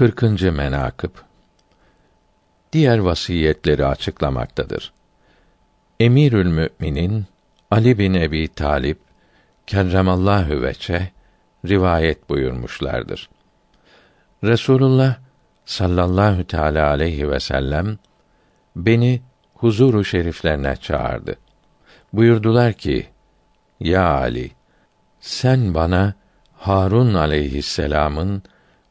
40. 0.00 0.42
menakıb 0.42 1.10
Diğer 2.72 2.98
vasiyetleri 2.98 3.86
açıklamaktadır. 3.86 4.92
Emirül 6.00 6.46
Müminin 6.46 7.26
Ali 7.70 7.98
bin 7.98 8.14
Ebi 8.14 8.48
Talip 8.48 8.98
kerremallahu 9.66 10.62
veçe 10.62 11.10
rivayet 11.66 12.30
buyurmuşlardır. 12.30 13.30
Resulullah 14.44 15.16
sallallahu 15.64 16.44
teala 16.44 16.88
aleyhi 16.88 17.30
ve 17.30 17.40
sellem 17.40 17.98
beni 18.76 19.22
huzuru 19.54 20.04
şeriflerine 20.04 20.76
çağırdı. 20.76 21.36
Buyurdular 22.12 22.72
ki: 22.72 23.06
Ya 23.80 24.04
Ali, 24.04 24.50
sen 25.20 25.74
bana 25.74 26.14
Harun 26.56 27.14
aleyhisselamın 27.14 28.42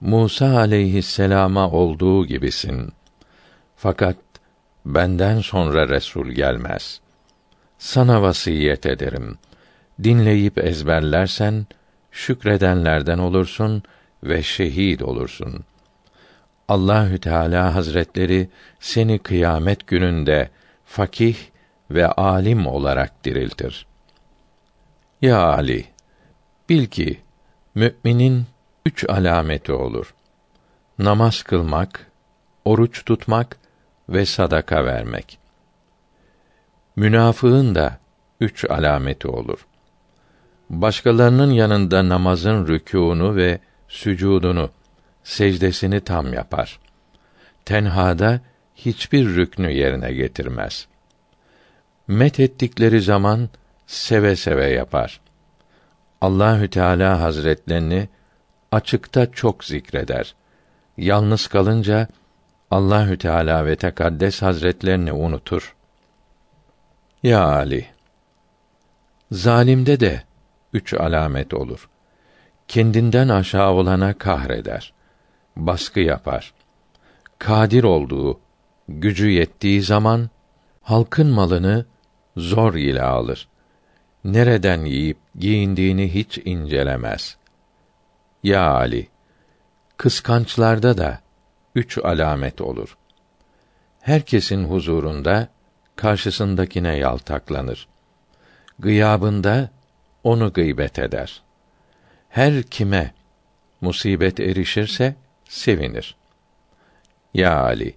Musa 0.01 0.57
aleyhisselama 0.57 1.71
olduğu 1.71 2.25
gibisin. 2.25 2.93
Fakat 3.75 4.15
benden 4.85 5.39
sonra 5.39 5.89
resul 5.89 6.27
gelmez. 6.27 7.01
Sana 7.77 8.21
vasiyet 8.21 8.85
ederim. 8.85 9.37
Dinleyip 10.03 10.57
ezberlersen 10.57 11.65
şükredenlerden 12.11 13.17
olursun 13.17 13.83
ve 14.23 14.43
şehit 14.43 15.01
olursun. 15.01 15.63
Allahü 16.67 17.19
Teala 17.19 17.75
Hazretleri 17.75 18.49
seni 18.79 19.19
kıyamet 19.19 19.87
gününde 19.87 20.49
fakih 20.85 21.37
ve 21.91 22.07
alim 22.07 22.67
olarak 22.67 23.23
diriltir. 23.25 23.85
Ya 25.21 25.43
Ali, 25.43 25.85
bil 26.69 26.85
ki 26.85 27.19
müminin 27.75 28.45
üç 28.85 29.09
alameti 29.09 29.73
olur. 29.73 30.13
Namaz 30.99 31.43
kılmak, 31.43 32.11
oruç 32.65 33.05
tutmak 33.05 33.57
ve 34.09 34.25
sadaka 34.25 34.85
vermek. 34.85 35.39
Münafığın 36.95 37.75
da 37.75 37.97
üç 38.39 38.65
alameti 38.69 39.27
olur. 39.27 39.67
Başkalarının 40.69 41.51
yanında 41.51 42.09
namazın 42.09 42.67
rükûnu 42.67 43.35
ve 43.35 43.59
sücudunu, 43.87 44.69
secdesini 45.23 46.01
tam 46.01 46.33
yapar. 46.33 46.79
Tenhada 47.65 48.41
hiçbir 48.75 49.25
rüknü 49.25 49.71
yerine 49.71 50.13
getirmez. 50.13 50.87
Met 52.07 52.39
ettikleri 52.39 53.01
zaman 53.01 53.49
seve 53.87 54.35
seve 54.35 54.69
yapar. 54.69 55.21
Allahü 56.21 56.69
Teala 56.69 57.21
Hazretlerini 57.21 58.09
açıkta 58.71 59.31
çok 59.31 59.63
zikreder. 59.63 60.35
Yalnız 60.97 61.47
kalınca 61.47 62.07
Allahü 62.71 63.17
Teala 63.17 63.65
ve 63.65 63.75
Tekaddes 63.75 64.41
Hazretlerini 64.41 65.13
unutur. 65.13 65.75
Ya 67.23 67.43
Ali, 67.43 67.85
zalimde 69.31 69.99
de 69.99 70.23
üç 70.73 70.93
alamet 70.93 71.53
olur. 71.53 71.89
Kendinden 72.67 73.29
aşağı 73.29 73.71
olana 73.71 74.13
kahreder, 74.13 74.93
baskı 75.55 75.99
yapar. 75.99 76.53
Kadir 77.39 77.83
olduğu, 77.83 78.39
gücü 78.89 79.29
yettiği 79.29 79.81
zaman 79.81 80.29
halkın 80.81 81.27
malını 81.27 81.85
zor 82.37 82.73
ile 82.73 83.01
alır. 83.01 83.47
Nereden 84.23 84.85
yiyip 84.85 85.17
giyindiğini 85.35 86.13
hiç 86.13 86.37
incelemez. 86.45 87.37
Ya 88.43 88.71
Ali, 88.71 89.07
kıskançlarda 89.97 90.97
da 90.97 91.21
üç 91.75 91.97
alamet 91.97 92.61
olur. 92.61 92.97
Herkesin 94.01 94.63
huzurunda 94.63 95.47
karşısındakine 95.95 96.97
yaltaklanır. 96.97 97.87
Gıyabında 98.79 99.69
onu 100.23 100.53
gıybet 100.53 100.99
eder. 100.99 101.41
Her 102.29 102.63
kime 102.63 103.13
musibet 103.81 104.39
erişirse 104.39 105.15
sevinir. 105.49 106.15
Ya 107.33 107.59
Ali, 107.59 107.95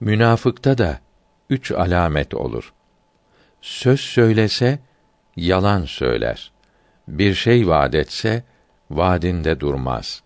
münafıkta 0.00 0.78
da 0.78 1.00
üç 1.50 1.72
alamet 1.72 2.34
olur. 2.34 2.72
Söz 3.60 4.00
söylese 4.00 4.78
yalan 5.36 5.84
söyler. 5.84 6.52
Bir 7.08 7.34
şey 7.34 7.68
vaad 7.68 7.92
etse 7.92 8.44
vaadinde 8.96 9.60
durmaz. 9.60 10.22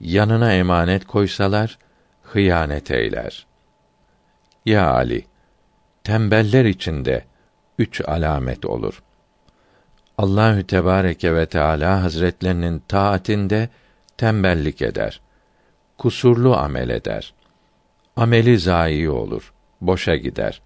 Yanına 0.00 0.52
emanet 0.52 1.06
koysalar 1.06 1.78
hıyanet 2.22 2.90
eyler. 2.90 3.46
Ya 4.66 4.90
Ali, 4.90 5.24
tembeller 6.04 6.64
içinde 6.64 7.24
üç 7.78 8.00
alamet 8.08 8.64
olur. 8.64 9.02
Allahü 10.18 10.66
Tebareke 10.66 11.34
ve 11.34 11.46
Teala 11.46 12.02
Hazretlerinin 12.02 12.82
taatinde 12.88 13.68
tembellik 14.16 14.82
eder. 14.82 15.20
Kusurlu 15.98 16.56
amel 16.56 16.88
eder. 16.88 17.34
Ameli 18.16 18.58
zayi 18.58 19.10
olur, 19.10 19.52
boşa 19.80 20.16
gider. 20.16 20.62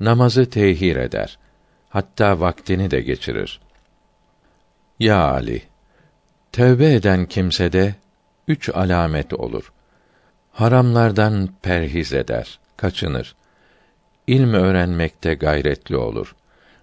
Namazı 0.00 0.50
tehir 0.50 0.96
eder. 0.96 1.38
Hatta 1.88 2.40
vaktini 2.40 2.90
de 2.90 3.00
geçirir. 3.00 3.60
Ya 4.98 5.30
Ali, 5.30 5.62
tövbe 6.52 6.94
eden 6.94 7.26
kimsede 7.26 7.94
üç 8.48 8.68
alamet 8.68 9.32
olur. 9.32 9.72
Haramlardan 10.52 11.48
perhiz 11.62 12.12
eder, 12.12 12.58
kaçınır. 12.76 13.36
İlm 14.26 14.54
öğrenmekte 14.54 15.34
gayretli 15.34 15.96
olur. 15.96 16.34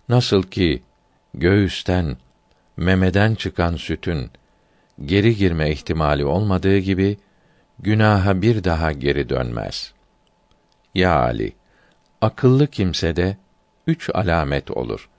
Nasıl 0.09 0.43
ki 0.43 0.83
göğüsten, 1.33 2.17
memeden 2.77 3.35
çıkan 3.35 3.75
sütün 3.75 4.31
geri 5.05 5.35
girme 5.35 5.71
ihtimali 5.71 6.25
olmadığı 6.25 6.77
gibi 6.77 7.17
günaha 7.79 8.41
bir 8.41 8.63
daha 8.63 8.91
geri 8.91 9.29
dönmez. 9.29 9.93
Ya 10.95 11.19
Ali, 11.19 11.53
akıllı 12.21 12.67
kimse 12.67 13.15
de 13.15 13.37
üç 13.87 14.09
alamet 14.13 14.71
olur. 14.71 15.09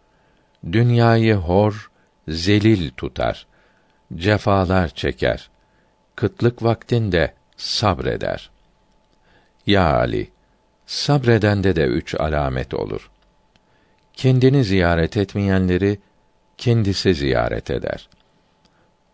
Dünyayı 0.73 1.35
hor, 1.35 1.91
zelil 2.29 2.91
tutar. 2.91 3.47
Cefalar 4.17 4.89
çeker. 4.89 5.51
Kıtlık 6.17 6.63
vaktinde 6.63 7.35
sabreder. 7.57 8.51
Ya 9.67 9.95
Ali, 9.97 10.31
sabredende 10.87 11.77
de 11.77 11.85
üç 11.85 12.15
alamet 12.15 12.75
olur. 12.75 13.11
Kendini 14.13 14.65
ziyaret 14.65 15.17
etmeyenleri 15.17 15.99
kendisi 16.59 17.15
ziyaret 17.15 17.71
eder. 17.71 18.09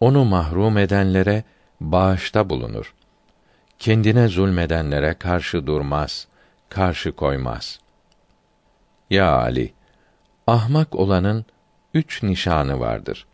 Onu 0.00 0.25
mahrum 0.25 0.78
edenlere 0.78 1.44
bağışta 1.81 2.50
bulunur. 2.50 2.94
Kendine 3.78 4.28
zulmedenlere 4.28 5.15
karşı 5.15 5.66
durmaz, 5.66 6.28
karşı 6.69 7.12
koymaz. 7.12 7.81
Ya 9.11 9.32
Ali, 9.32 9.72
ahmak 10.47 10.94
olanın 10.94 11.44
üç 11.94 12.22
nişanı 12.22 12.81
vardır. 12.81 13.26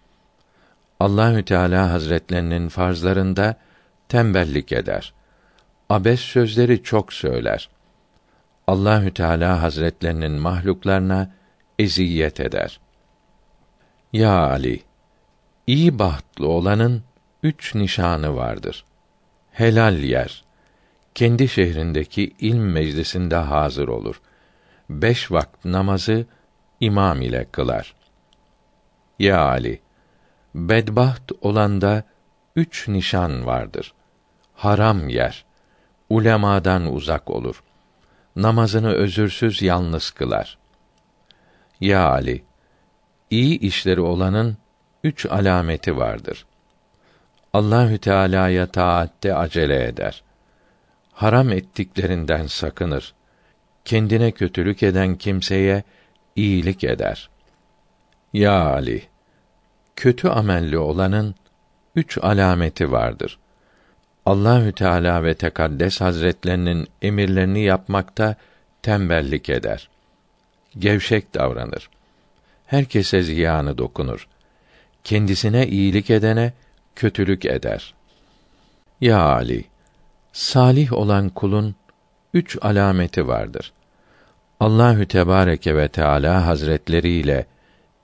Allahü 1.00 1.44
Teala 1.44 1.92
Hazretlerinin 1.92 2.68
farzlarında 2.68 3.56
tembellik 4.08 4.72
eder. 4.72 5.14
Abes 5.90 6.20
sözleri 6.20 6.82
çok 6.82 7.12
söyler. 7.12 7.70
Allahü 8.66 9.14
Teala 9.14 9.62
Hazretlerinin 9.62 10.32
mahluklarına 10.32 11.34
eziyet 11.78 12.40
eder. 12.40 12.80
Ya 14.12 14.32
Ali, 14.32 14.82
iyi 15.66 15.98
bahtlı 15.98 16.48
olanın 16.48 17.02
üç 17.42 17.74
nişanı 17.74 18.36
vardır. 18.36 18.84
Helal 19.50 19.98
yer, 19.98 20.44
kendi 21.14 21.48
şehrindeki 21.48 22.34
ilm 22.38 22.72
meclisinde 22.72 23.36
hazır 23.36 23.88
olur. 23.88 24.20
Beş 24.90 25.32
vakit 25.32 25.64
namazı 25.64 26.26
imam 26.80 27.22
ile 27.22 27.46
kılar. 27.52 27.94
Ya 29.18 29.40
Ali, 29.40 29.80
bedbaht 30.54 31.32
olanda 31.40 32.02
üç 32.56 32.88
nişan 32.88 33.46
vardır 33.46 33.94
haram 34.60 35.08
yer. 35.08 35.44
Ulemadan 36.08 36.94
uzak 36.94 37.30
olur. 37.30 37.62
Namazını 38.36 38.92
özürsüz 38.92 39.62
yalnız 39.62 40.10
kılar. 40.10 40.58
Ya 41.80 42.08
Ali, 42.08 42.44
iyi 43.30 43.58
işleri 43.58 44.00
olanın 44.00 44.56
üç 45.04 45.26
alameti 45.26 45.96
vardır. 45.96 46.46
Allahü 47.52 47.98
Teala'ya 47.98 48.66
taatte 48.66 49.34
acele 49.34 49.84
eder. 49.84 50.22
Haram 51.12 51.52
ettiklerinden 51.52 52.46
sakınır. 52.46 53.14
Kendine 53.84 54.30
kötülük 54.30 54.82
eden 54.82 55.14
kimseye 55.14 55.82
iyilik 56.36 56.84
eder. 56.84 57.30
Ya 58.32 58.64
Ali, 58.64 59.02
kötü 60.00 60.28
amelli 60.28 60.78
olanın 60.78 61.34
üç 61.96 62.18
alameti 62.22 62.92
vardır. 62.92 63.38
Allahü 64.26 64.72
Teala 64.72 65.24
ve 65.24 65.34
Tekaddes 65.34 66.00
Hazretlerinin 66.00 66.88
emirlerini 67.02 67.62
yapmakta 67.62 68.36
tembellik 68.82 69.50
eder. 69.50 69.88
Gevşek 70.78 71.34
davranır. 71.34 71.90
Herkese 72.66 73.22
ziyanı 73.22 73.78
dokunur. 73.78 74.28
Kendisine 75.04 75.66
iyilik 75.66 76.10
edene 76.10 76.52
kötülük 76.96 77.44
eder. 77.44 77.94
Ya 79.00 79.20
Ali, 79.20 79.64
salih 80.32 80.92
olan 80.92 81.28
kulun 81.28 81.74
üç 82.34 82.58
alameti 82.62 83.28
vardır. 83.28 83.72
Allahü 84.60 85.06
Tebareke 85.06 85.76
ve 85.76 85.88
Teala 85.88 86.46
Hazretleri 86.46 87.10
ile 87.10 87.46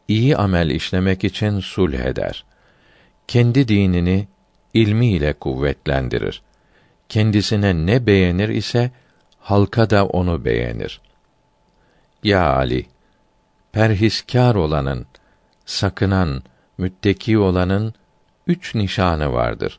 iyi 0.09 0.37
amel 0.37 0.71
işlemek 0.71 1.25
için 1.25 1.61
sulh 1.61 1.95
eder. 1.99 2.45
Kendi 3.29 3.69
dinini 3.69 4.29
ilmi 4.75 5.07
ile 5.07 5.33
kuvvetlendirir. 5.33 6.43
Kendisine 7.09 7.87
ne 7.87 8.07
beğenir 8.07 8.49
ise 8.49 8.91
halka 9.39 9.91
da 9.91 10.07
onu 10.07 10.45
beğenir. 10.45 11.01
Ya 12.23 12.55
Ali, 12.55 12.87
perhiskâr 13.73 14.55
olanın, 14.55 15.07
sakınan, 15.67 16.43
mütteki 16.79 17.39
olanın 17.39 17.95
üç 18.47 18.75
nişanı 18.75 19.33
vardır. 19.33 19.79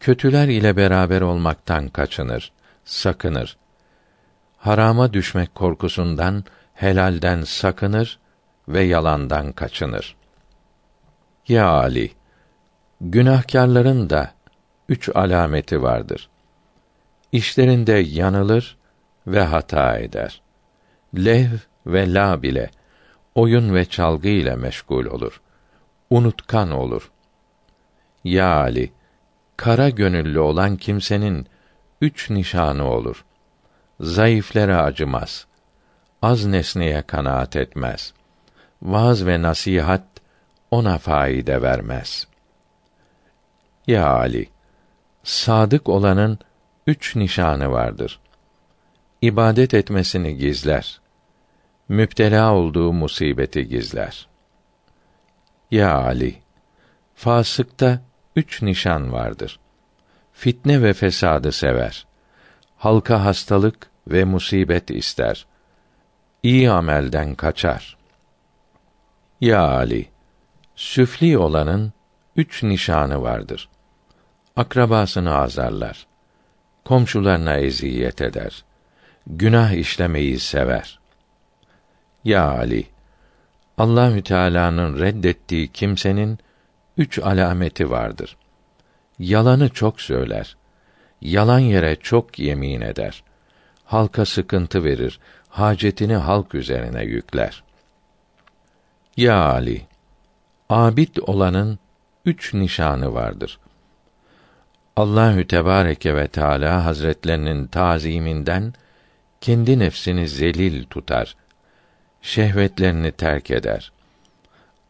Kötüler 0.00 0.48
ile 0.48 0.76
beraber 0.76 1.20
olmaktan 1.20 1.88
kaçınır, 1.88 2.52
sakınır. 2.84 3.56
Harama 4.58 5.12
düşmek 5.12 5.54
korkusundan 5.54 6.44
helalden 6.74 7.42
sakınır 7.42 8.18
ve 8.68 8.82
yalandan 8.82 9.52
kaçınır. 9.52 10.16
Ya 11.48 11.68
Ali, 11.68 12.12
günahkarların 13.00 14.10
da 14.10 14.32
üç 14.88 15.08
alameti 15.14 15.82
vardır. 15.82 16.28
İşlerinde 17.32 17.92
yanılır 17.92 18.76
ve 19.26 19.40
hata 19.40 19.98
eder. 19.98 20.42
Lev 21.16 21.48
ve 21.86 22.14
la 22.14 22.42
bile 22.42 22.70
oyun 23.34 23.74
ve 23.74 23.84
çalgı 23.84 24.28
ile 24.28 24.56
meşgul 24.56 25.06
olur. 25.06 25.40
Unutkan 26.10 26.70
olur. 26.70 27.10
Ya 28.24 28.56
Ali, 28.56 28.92
kara 29.56 29.90
gönüllü 29.90 30.38
olan 30.38 30.76
kimsenin 30.76 31.46
üç 32.00 32.30
nişanı 32.30 32.90
olur. 32.90 33.24
Zayıflere 34.00 34.76
acımaz. 34.76 35.46
Az 36.22 36.46
nesneye 36.46 37.02
kanaat 37.02 37.56
etmez. 37.56 38.14
Vaaz 38.82 39.26
ve 39.26 39.42
nasihat 39.42 40.04
ona 40.70 40.98
faide 40.98 41.62
vermez. 41.62 42.26
Ya 43.86 44.08
Ali, 44.08 44.48
sadık 45.22 45.88
olanın 45.88 46.38
üç 46.86 47.16
nişanı 47.16 47.70
vardır. 47.70 48.20
İbadet 49.22 49.74
etmesini 49.74 50.36
gizler. 50.36 51.00
Müptela 51.88 52.54
olduğu 52.54 52.92
musibeti 52.92 53.68
gizler. 53.68 54.28
Ya 55.70 55.94
Ali, 55.94 56.42
fasıkta 57.14 58.00
üç 58.36 58.62
nişan 58.62 59.12
vardır. 59.12 59.60
Fitne 60.32 60.82
ve 60.82 60.92
fesadı 60.92 61.52
sever. 61.52 62.06
Halka 62.76 63.24
hastalık 63.24 63.90
ve 64.08 64.24
musibet 64.24 64.90
ister. 64.90 65.46
İyi 66.42 66.70
amelden 66.70 67.34
kaçar. 67.34 68.01
Ya 69.42 69.60
Ali, 69.60 70.08
süfli 70.76 71.38
olanın 71.38 71.92
üç 72.36 72.62
nişanı 72.62 73.22
vardır. 73.22 73.68
Akrabasını 74.56 75.34
azarlar. 75.34 76.06
Komşularına 76.84 77.56
eziyet 77.56 78.22
eder. 78.22 78.64
Günah 79.26 79.72
işlemeyi 79.72 80.38
sever. 80.38 80.98
Ya 82.24 82.50
Ali, 82.50 82.86
Allahü 83.78 84.22
Teala'nın 84.22 85.00
reddettiği 85.00 85.68
kimsenin 85.68 86.38
üç 86.96 87.18
alameti 87.18 87.90
vardır. 87.90 88.36
Yalanı 89.18 89.68
çok 89.68 90.00
söyler. 90.00 90.56
Yalan 91.20 91.58
yere 91.58 91.96
çok 91.96 92.38
yemin 92.38 92.80
eder. 92.80 93.24
Halka 93.84 94.24
sıkıntı 94.24 94.84
verir. 94.84 95.20
Hacetini 95.48 96.16
halk 96.16 96.54
üzerine 96.54 97.04
yükler. 97.04 97.62
Ya 99.16 99.44
Ali, 99.44 99.86
abid 100.68 101.16
olanın 101.16 101.78
üç 102.24 102.54
nişanı 102.54 103.14
vardır. 103.14 103.58
Allahü 104.96 105.46
Tebareke 105.46 106.14
ve 106.16 106.28
Teala 106.28 106.84
Hazretlerinin 106.84 107.66
taziminden 107.66 108.74
kendi 109.40 109.78
nefsini 109.78 110.28
zelil 110.28 110.84
tutar. 110.84 111.36
Şehvetlerini 112.22 113.12
terk 113.12 113.50
eder. 113.50 113.92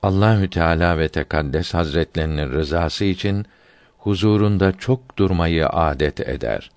Allahü 0.02 0.50
Teala 0.50 0.98
ve 0.98 1.08
Tekaddes 1.08 1.74
Hazretlerinin 1.74 2.50
rızası 2.50 3.04
için 3.04 3.46
huzurunda 3.98 4.72
çok 4.72 5.18
durmayı 5.18 5.68
adet 5.68 6.20
eder. 6.20 6.70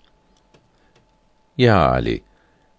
Ya 1.57 1.89
Ali, 1.89 2.23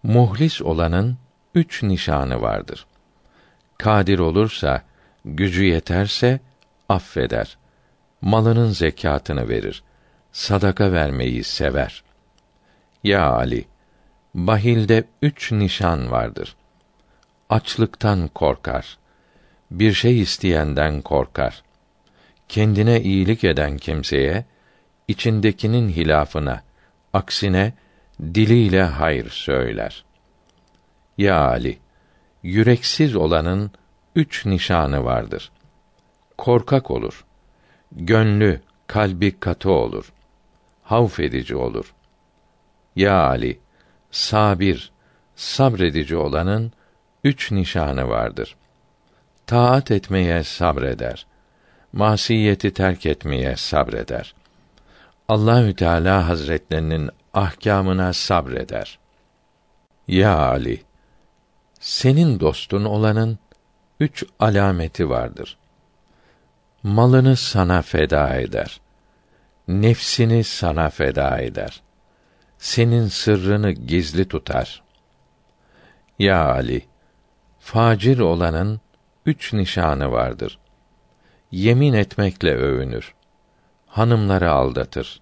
muhlis 0.02 0.62
olanın 0.62 1.16
üç 1.54 1.82
nişanı 1.82 2.42
vardır. 2.42 2.86
Kadir 3.78 4.18
olursa, 4.18 4.82
gücü 5.24 5.64
yeterse 5.64 6.40
affeder. 6.88 7.58
Malının 8.20 8.70
zekatını 8.70 9.48
verir. 9.48 9.82
Sadaka 10.32 10.92
vermeyi 10.92 11.44
sever. 11.44 12.04
Ya 13.04 13.30
Ali, 13.30 13.64
bahilde 14.34 15.04
üç 15.22 15.52
nişan 15.52 16.10
vardır. 16.10 16.56
Açlıktan 17.50 18.28
korkar 18.28 18.98
bir 19.70 19.92
şey 19.92 20.20
isteyenden 20.20 21.02
korkar. 21.02 21.62
Kendine 22.48 23.02
iyilik 23.02 23.44
eden 23.44 23.76
kimseye 23.76 24.44
içindekinin 25.08 25.88
hilafına, 25.88 26.62
aksine 27.12 27.72
diliyle 28.20 28.82
hayır 28.82 29.30
söyler. 29.30 30.04
Ya 31.18 31.40
Ali, 31.40 31.78
yüreksiz 32.46 33.16
olanın 33.16 33.70
üç 34.16 34.46
nişanı 34.46 35.04
vardır. 35.04 35.52
Korkak 36.38 36.90
olur. 36.90 37.24
Gönlü, 37.92 38.60
kalbi 38.86 39.40
katı 39.40 39.70
olur. 39.70 40.12
Havf 40.82 41.20
edici 41.20 41.56
olur. 41.56 41.94
Ya 42.96 43.22
Ali, 43.22 43.58
sabir, 44.10 44.92
sabredici 45.36 46.16
olanın 46.16 46.72
üç 47.24 47.52
nişanı 47.52 48.08
vardır 48.08 48.56
taat 49.46 49.90
etmeye 49.90 50.44
sabreder. 50.44 51.26
Masiyeti 51.92 52.72
terk 52.72 53.06
etmeye 53.06 53.56
sabreder. 53.56 54.34
Allahü 55.28 55.74
Teala 55.74 56.28
Hazretlerinin 56.28 57.10
ahkamına 57.34 58.12
sabreder. 58.12 58.98
Ya 60.08 60.38
Ali, 60.38 60.82
senin 61.86 62.40
dostun 62.40 62.84
olanın 62.84 63.38
üç 64.00 64.24
alameti 64.38 65.08
vardır. 65.08 65.58
Malını 66.82 67.36
sana 67.36 67.82
feda 67.82 68.34
eder. 68.34 68.80
Nefsini 69.68 70.44
sana 70.44 70.90
feda 70.90 71.38
eder. 71.38 71.82
Senin 72.58 73.06
sırrını 73.06 73.70
gizli 73.70 74.28
tutar. 74.28 74.82
Ya 76.18 76.50
Ali, 76.50 76.86
facir 77.58 78.18
olanın 78.18 78.80
üç 79.26 79.52
nişanı 79.52 80.12
vardır. 80.12 80.58
Yemin 81.50 81.92
etmekle 81.92 82.54
övünür. 82.54 83.14
Hanımları 83.86 84.50
aldatır. 84.50 85.20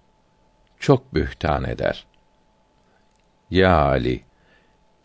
Çok 0.79 1.13
bühtan 1.13 1.63
eder. 1.63 2.05
Ya 3.51 3.77
Ali, 3.77 4.23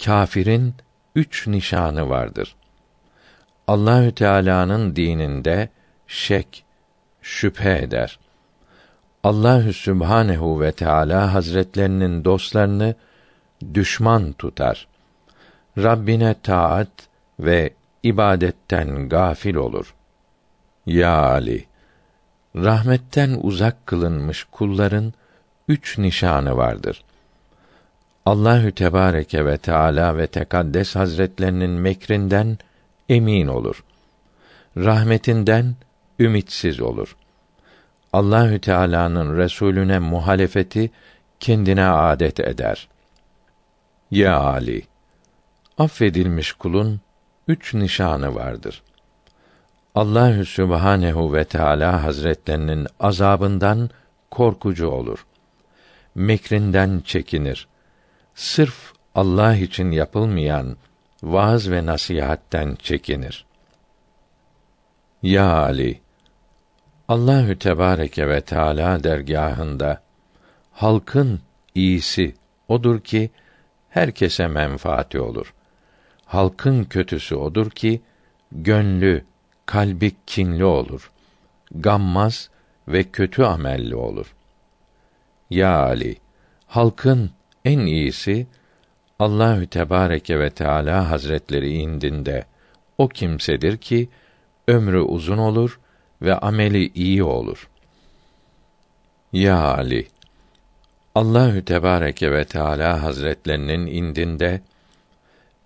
kâfirin 0.04 0.74
üç 1.14 1.46
nişanı 1.46 2.08
vardır. 2.08 2.56
Allahü 3.66 4.14
Teala'nın 4.14 4.96
dininde 4.96 5.68
şek, 6.06 6.64
şüphe 7.22 7.78
eder. 7.78 8.18
Allahü 9.24 9.72
Sübhanehu 9.72 10.60
ve 10.60 10.72
Teala 10.72 11.34
Hazretlerinin 11.34 12.24
dostlarını 12.24 12.94
düşman 13.74 14.32
tutar. 14.32 14.88
Rabbine 15.78 16.34
taat 16.42 16.88
ve 17.40 17.74
ibadetten 18.02 19.08
gafil 19.08 19.54
olur. 19.54 19.94
Ya 20.86 21.22
Ali, 21.22 21.64
rahmetten 22.56 23.38
uzak 23.42 23.86
kılınmış 23.86 24.44
kulların 24.44 25.12
üç 25.68 25.98
nişanı 25.98 26.56
vardır. 26.56 27.04
Allahü 28.26 28.72
Tebareke 28.72 29.46
ve 29.46 29.58
Teala 29.58 30.16
ve 30.16 30.26
Tekaddes 30.26 30.96
Hazretlerinin 30.96 31.70
mekrinden 31.70 32.58
emin 33.08 33.46
olur. 33.46 33.84
Rahmetinden 34.76 35.74
ümitsiz 36.18 36.80
olur. 36.80 37.16
Allahü 38.12 38.60
Teala'nın 38.60 39.36
Resulüne 39.36 39.98
muhalefeti 39.98 40.90
kendine 41.40 41.84
adet 41.84 42.40
eder. 42.40 42.88
Ya 44.10 44.40
Ali, 44.40 44.82
affedilmiş 45.78 46.52
kulun 46.52 47.00
üç 47.48 47.74
nişanı 47.74 48.34
vardır. 48.34 48.82
Allahü 49.94 50.44
Sübhanehu 50.44 51.32
ve 51.32 51.44
Teala 51.44 52.02
Hazretlerinin 52.02 52.86
azabından 53.00 53.90
korkucu 54.30 54.88
olur. 54.88 55.26
Mekrinden 56.14 57.02
çekinir. 57.04 57.69
Sırf 58.34 58.92
Allah 59.14 59.56
için 59.56 59.90
yapılmayan 59.90 60.76
vaaz 61.22 61.70
ve 61.70 61.86
nasihatten 61.86 62.74
çekinir. 62.74 63.46
Ya 65.22 65.52
Ali, 65.52 66.00
Allahü 67.08 67.58
Tebareke 67.58 68.28
ve 68.28 68.40
Teala 68.40 69.04
dergahında 69.04 70.02
halkın 70.72 71.40
iyisi 71.74 72.34
odur 72.68 73.00
ki 73.00 73.30
herkese 73.88 74.46
menfaati 74.46 75.20
olur. 75.20 75.54
Halkın 76.24 76.84
kötüsü 76.84 77.34
odur 77.34 77.70
ki 77.70 78.00
gönlü, 78.52 79.24
kalbi 79.66 80.12
kinli 80.26 80.64
olur. 80.64 81.10
Gammaz 81.74 82.50
ve 82.88 83.04
kötü 83.04 83.42
amelli 83.42 83.94
olur. 83.96 84.34
Ya 85.50 85.78
Ali, 85.78 86.16
halkın 86.66 87.30
en 87.64 87.78
iyisi 87.78 88.46
Allahü 89.18 89.66
Tebareke 89.66 90.38
ve 90.38 90.50
Teala 90.50 91.10
Hazretleri 91.10 91.72
indinde 91.72 92.44
o 92.98 93.08
kimsedir 93.08 93.76
ki 93.76 94.08
ömrü 94.68 95.00
uzun 95.00 95.38
olur 95.38 95.80
ve 96.22 96.34
ameli 96.34 96.90
iyi 96.94 97.22
olur. 97.22 97.68
Ya 99.32 99.58
Ali, 99.58 100.08
Allahü 101.14 101.64
Tebareke 101.64 102.32
ve 102.32 102.44
Teala 102.44 103.02
Hazretlerinin 103.02 103.86
indinde 103.86 104.60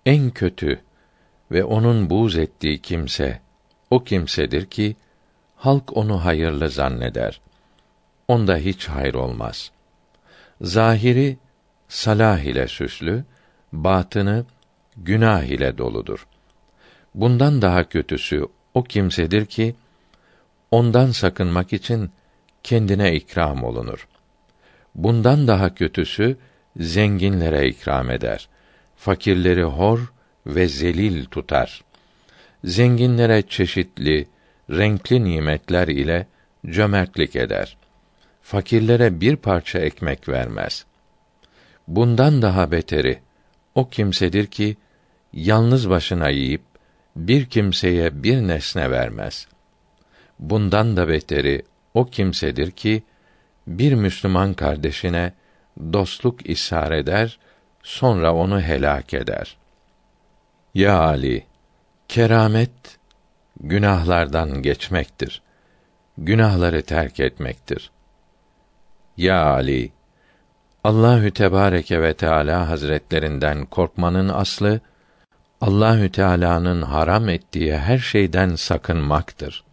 en 0.05 0.29
kötü 0.29 0.81
ve 1.51 1.63
onun 1.63 2.09
buğz 2.09 2.37
ettiği 2.37 2.81
kimse 2.81 3.41
o 3.89 4.03
kimsedir 4.03 4.65
ki 4.65 4.95
halk 5.55 5.97
onu 5.97 6.25
hayırlı 6.25 6.69
zanneder. 6.69 7.41
Onda 8.27 8.57
hiç 8.57 8.87
hayır 8.87 9.13
olmaz. 9.13 9.71
Zahiri 10.61 11.37
salah 11.87 12.39
ile 12.39 12.67
süslü, 12.67 13.23
batını 13.73 14.45
günah 14.97 15.43
ile 15.43 15.77
doludur. 15.77 16.27
Bundan 17.15 17.61
daha 17.61 17.89
kötüsü 17.89 18.47
o 18.73 18.83
kimsedir 18.83 19.45
ki 19.45 19.75
ondan 20.71 21.11
sakınmak 21.11 21.73
için 21.73 22.11
kendine 22.63 23.15
ikram 23.15 23.63
olunur. 23.63 24.07
Bundan 24.95 25.47
daha 25.47 25.75
kötüsü 25.75 26.37
zenginlere 26.77 27.67
ikram 27.67 28.11
eder. 28.11 28.49
Fakirleri 28.95 29.63
hor 29.63 30.13
ve 30.47 30.67
zelil 30.67 31.25
tutar. 31.25 31.83
Zenginlere 32.63 33.41
çeşitli, 33.41 34.27
renkli 34.69 35.23
nimetler 35.23 35.87
ile 35.87 36.27
cömertlik 36.65 37.35
eder. 37.35 37.77
Fakirlere 38.41 39.21
bir 39.21 39.35
parça 39.35 39.79
ekmek 39.79 40.29
vermez. 40.29 40.85
Bundan 41.87 42.41
daha 42.41 42.71
beteri 42.71 43.19
o 43.75 43.89
kimsedir 43.89 44.47
ki 44.47 44.77
yalnız 45.33 45.89
başına 45.89 46.29
yiyip 46.29 46.61
bir 47.15 47.45
kimseye 47.45 48.23
bir 48.23 48.37
nesne 48.37 48.91
vermez. 48.91 49.47
Bundan 50.39 50.97
da 50.97 51.07
beteri 51.07 51.61
o 51.93 52.05
kimsedir 52.05 52.71
ki 52.71 53.03
bir 53.67 53.93
Müslüman 53.93 54.53
kardeşine 54.53 55.33
dostluk 55.93 56.49
ishar 56.49 56.91
eder, 56.91 57.39
sonra 57.83 58.35
onu 58.35 58.61
helak 58.61 59.13
eder. 59.13 59.57
Ya 60.73 60.99
Ali, 60.99 61.45
keramet 62.07 62.71
günahlardan 63.59 64.61
geçmektir. 64.61 65.41
Günahları 66.17 66.81
terk 66.81 67.19
etmektir. 67.19 67.91
Ya 69.17 69.45
Ali, 69.45 69.91
Allahü 70.85 71.31
Tebareke 71.31 72.01
ve 72.01 72.13
Teala 72.13 72.69
Hazretlerinden 72.69 73.65
korkmanın 73.65 74.29
aslı 74.29 74.79
Allahü 75.61 76.11
Teala'nın 76.11 76.81
haram 76.81 77.29
ettiği 77.29 77.77
her 77.77 77.97
şeyden 77.97 78.55
sakınmaktır. 78.55 79.63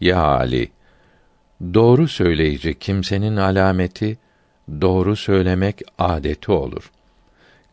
Ya 0.00 0.22
Ali, 0.22 0.70
doğru 1.74 2.08
söyleyici 2.08 2.78
kimsenin 2.78 3.36
alameti 3.36 4.18
doğru 4.80 5.16
söylemek 5.16 5.82
adeti 5.98 6.52
olur. 6.52 6.90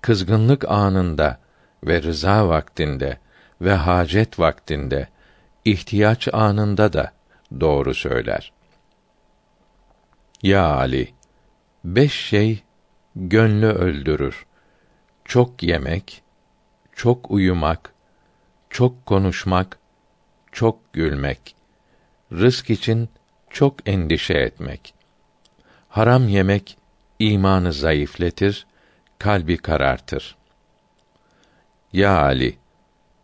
Kızgınlık 0.02 0.72
anında 0.72 1.38
ve 1.84 2.02
rıza 2.04 2.50
vaktinde 2.50 3.18
ve 3.62 3.74
hacet 3.74 4.40
vaktinde, 4.40 5.08
ihtiyaç 5.66 6.28
anında 6.34 6.94
da 6.94 7.12
doğru 7.60 7.94
söyler. 7.94 8.52
Ya 10.44 10.66
Ali, 10.66 11.17
beş 11.88 12.14
şey 12.14 12.64
gönlü 13.16 13.66
öldürür. 13.68 14.46
Çok 15.26 15.64
yemek, 15.64 16.22
çok 16.96 17.32
uyumak, 17.32 17.94
çok 18.70 19.06
konuşmak, 19.06 19.80
çok 20.52 20.94
gülmek, 20.94 21.56
rızk 22.32 22.70
için 22.70 23.10
çok 23.50 23.90
endişe 23.90 24.34
etmek. 24.34 24.94
Haram 25.90 26.28
yemek 26.28 26.78
imanı 27.20 27.74
zayıfletir, 27.74 28.66
kalbi 29.20 29.58
karartır. 29.58 30.36
Ya 31.94 32.22
Ali, 32.22 32.58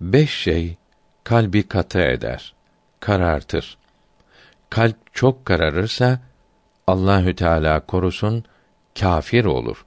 beş 0.02 0.32
şey 0.32 0.78
kalbi 1.24 1.68
katı 1.68 2.02
eder, 2.02 2.54
karartır. 3.00 3.78
Kalp 4.70 5.14
çok 5.14 5.46
kararırsa 5.46 6.20
Allahü 6.88 7.36
Teala 7.36 7.80
korusun 7.80 8.46
kafir 9.00 9.46
olur. 9.46 9.86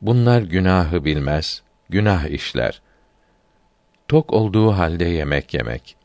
Bunlar 0.00 0.42
günahı 0.42 1.04
bilmez, 1.04 1.62
günah 1.88 2.26
işler. 2.26 2.82
Tok 4.08 4.32
olduğu 4.32 4.72
halde 4.72 5.04
yemek 5.04 5.54
yemek, 5.54 5.96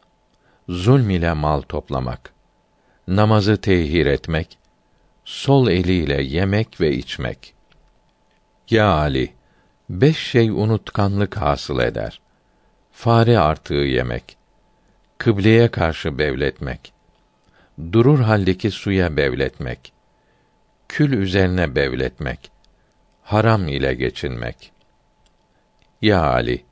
zulm 0.69 1.09
ile 1.09 1.33
mal 1.33 1.61
toplamak, 1.61 2.33
namazı 3.07 3.61
tehir 3.61 4.05
etmek, 4.05 4.57
sol 5.25 5.67
eliyle 5.67 6.21
yemek 6.21 6.81
ve 6.81 6.95
içmek. 6.95 7.53
Ya 8.69 8.89
Ali, 8.89 9.33
beş 9.89 10.17
şey 10.17 10.49
unutkanlık 10.49 11.37
hasıl 11.37 11.79
eder. 11.79 12.21
Fare 12.91 13.39
artığı 13.39 13.73
yemek, 13.73 14.37
kıbleye 15.17 15.71
karşı 15.71 16.17
bevletmek, 16.17 16.93
durur 17.91 18.19
haldeki 18.19 18.71
suya 18.71 19.17
bevletmek, 19.17 19.93
kül 20.87 21.13
üzerine 21.13 21.75
bevletmek, 21.75 22.51
haram 23.23 23.67
ile 23.67 23.93
geçinmek. 23.93 24.71
Ya 26.01 26.23
Ali, 26.23 26.65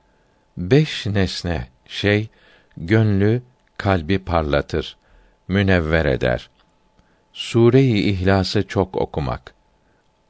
beş 0.57 1.05
nesne 1.05 1.67
şey 1.87 2.29
gönlü 2.77 3.41
kalbi 3.77 4.19
parlatır, 4.19 4.97
münevver 5.47 6.05
eder. 6.05 6.49
Sure-i 7.33 7.99
İhlas'ı 7.99 8.67
çok 8.67 8.95
okumak, 8.95 9.53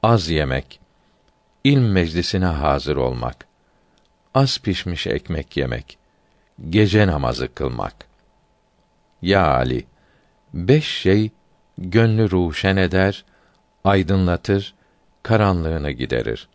az 0.04 0.30
yemek, 0.30 0.80
ilm 1.64 1.92
meclisine 1.92 2.46
hazır 2.46 2.96
olmak, 2.96 3.48
az 4.34 4.60
pişmiş 4.60 5.08
ekmek 5.08 5.58
yemek, 5.58 5.98
gece 6.70 7.08
namazı 7.08 7.54
kılmak. 7.54 7.96
Ya 9.22 9.48
Ali, 9.48 9.86
beş 10.54 10.88
şey 10.88 11.32
gönlü 11.78 12.32
ruşen 12.32 12.78
eder, 12.78 13.26
aydınlatır, 13.86 14.74
karanlığını 15.24 15.92
giderir. 15.92 16.50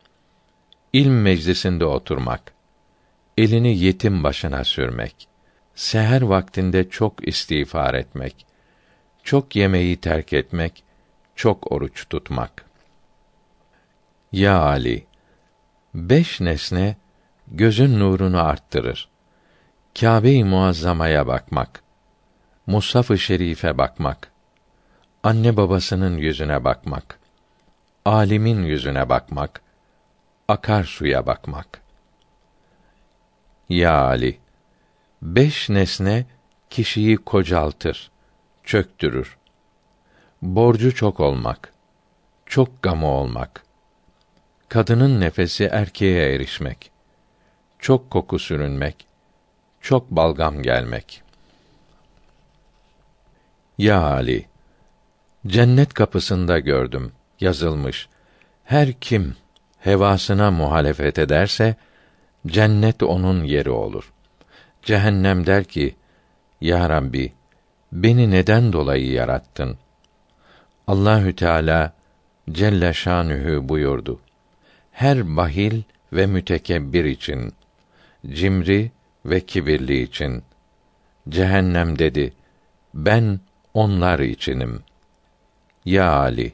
İlm 0.93 1.23
meclisinde 1.23 1.85
oturmak, 1.85 2.53
elini 3.39 3.79
yetim 3.79 4.25
başına 4.25 4.65
sürmek, 4.65 5.29
seher 5.75 6.23
vaktinde 6.23 6.89
çok 6.91 7.29
istiğfar 7.29 7.95
etmek, 7.95 8.47
çok 9.23 9.57
yemeği 9.57 9.97
terk 9.97 10.33
etmek, 10.33 10.85
çok 11.37 11.73
oruç 11.73 12.09
tutmak. 12.09 12.65
Ya 14.33 14.59
Ali, 14.59 15.07
beş 15.95 16.41
nesne 16.41 16.97
gözün 17.49 18.01
nurunu 18.01 18.41
arttırır. 18.41 19.09
Kâbe-i 20.01 20.45
Muazzama'ya 20.45 21.27
bakmak, 21.27 21.83
Mushaf-ı 22.67 23.19
Şerif'e 23.19 23.79
bakmak, 23.79 24.33
anne 25.23 25.57
babasının 25.57 26.17
yüzüne 26.17 26.65
bakmak, 26.65 27.20
alimin 28.05 28.63
yüzüne 28.63 29.09
bakmak, 29.09 29.63
akar 30.49 30.85
suya 30.85 31.27
bakmak. 31.27 31.83
Ya 33.69 34.01
Ali, 34.05 34.39
beş 35.23 35.69
nesne 35.69 36.27
kişiyi 36.71 37.17
kocaltır, 37.17 38.11
çöktürür. 38.65 39.39
borcu 40.43 40.95
çok 40.95 41.21
olmak, 41.21 41.73
çok 42.47 42.83
gamı 42.83 43.07
olmak, 43.07 43.65
kadının 44.69 45.21
nefesi 45.21 45.65
erkeğe 45.65 46.35
erişmek, 46.35 46.91
çok 47.79 48.11
koku 48.11 48.39
sürünmek, 48.39 49.07
çok 49.81 50.11
balgam 50.11 50.63
gelmek. 50.63 51.23
Ya 53.79 54.03
Ali, 54.03 54.47
cennet 55.47 55.95
kapısında 55.95 56.59
gördüm, 56.59 57.13
yazılmış. 57.41 58.09
Her 58.65 58.93
kim 58.93 59.37
hevasına 59.79 60.51
muhalefet 60.51 61.19
ederse, 61.19 61.75
cennet 62.47 63.03
onun 63.03 63.45
yeri 63.45 63.71
olur. 63.71 64.13
Cehennem 64.83 65.47
der 65.47 65.65
ki, 65.65 65.95
Ya 66.61 66.91
Rabbi, 66.91 67.33
beni 67.93 68.31
neden 68.31 68.73
dolayı 68.73 69.13
yarattın? 69.13 69.79
Allahü 70.87 71.37
Teala 71.37 71.93
Celle 72.51 72.93
Şanühü 72.93 73.69
buyurdu. 73.69 74.21
Her 74.93 75.37
bahil 75.37 75.83
ve 76.13 76.27
mütekebbir 76.27 77.05
için, 77.05 77.53
cimri 78.27 78.91
ve 79.25 79.41
kibirli 79.41 80.03
için. 80.03 80.43
Cehennem 81.29 81.99
dedi, 81.99 82.33
ben 82.95 83.41
onlar 83.75 84.19
içinim. 84.19 84.83
Ya 85.85 86.13
Ali, 86.13 86.53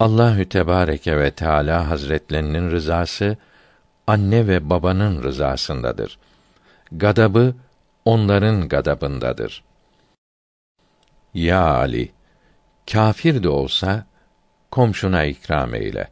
Allahü 0.00 0.48
Tebareke 0.48 1.18
ve 1.18 1.30
Teala 1.30 1.90
Hazretlerinin 1.90 2.70
rızası 2.70 3.36
anne 4.06 4.46
ve 4.46 4.70
babanın 4.70 5.22
rızasındadır. 5.22 6.18
Gadabı 6.92 7.54
onların 8.04 8.68
gadabındadır. 8.68 9.64
Ya 11.34 11.60
Ali, 11.60 12.12
kafir 12.92 13.42
de 13.42 13.48
olsa 13.48 14.06
komşuna 14.70 15.24
ikram 15.24 15.74
eyle. 15.74 16.08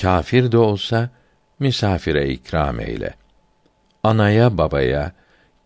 Kafir 0.00 0.52
de 0.52 0.58
olsa 0.58 1.10
misafire 1.58 2.28
ikram 2.28 2.80
eyle. 2.80 3.14
Anaya 4.02 4.58
babaya 4.58 5.12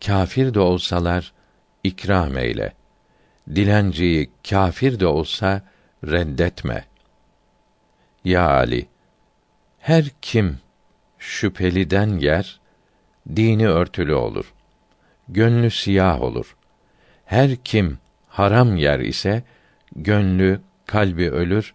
kafir 0.05 0.53
de 0.53 0.59
olsalar 0.59 1.33
ikram 1.83 2.37
eyle. 2.37 2.73
Dilenciyi 3.55 4.31
kafir 4.49 4.99
de 4.99 5.07
olsa 5.07 5.61
reddetme. 6.03 6.85
Ya 8.27 8.49
Ali, 8.49 8.87
her 9.79 10.05
kim 10.21 10.57
şüpheliden 11.19 12.17
yer, 12.17 12.59
dini 13.35 13.67
örtülü 13.67 14.13
olur. 14.13 14.53
Gönlü 15.29 15.71
siyah 15.71 16.21
olur. 16.21 16.55
Her 17.25 17.55
kim 17.55 17.97
haram 18.27 18.77
yer 18.77 18.99
ise, 18.99 19.43
gönlü, 19.95 20.61
kalbi 20.85 21.31
ölür 21.31 21.73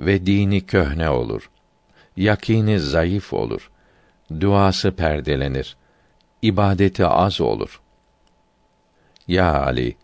ve 0.00 0.26
dini 0.26 0.66
köhne 0.66 1.10
olur. 1.10 1.50
Yakini 2.16 2.80
zayıf 2.80 3.32
olur. 3.32 3.70
Duası 4.40 4.92
perdelenir. 4.92 5.76
ibadeti 6.42 7.06
az 7.06 7.40
olur. 7.40 7.80
Ya 9.28 9.62
Ali, 9.62 9.96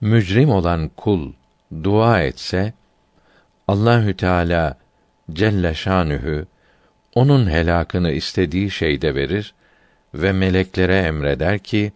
mücrim 0.00 0.50
olan 0.50 0.90
kul 0.96 1.32
dua 1.84 2.22
etse 2.22 2.72
Allahü 3.68 4.16
Teala 4.16 4.78
Celle 5.32 5.74
Şanühü 5.74 6.46
onun 7.14 7.50
helakını 7.50 8.10
istediği 8.10 8.70
şeyde 8.70 9.14
verir 9.14 9.54
ve 10.14 10.32
meleklere 10.32 10.98
emreder 10.98 11.58
ki 11.58 11.92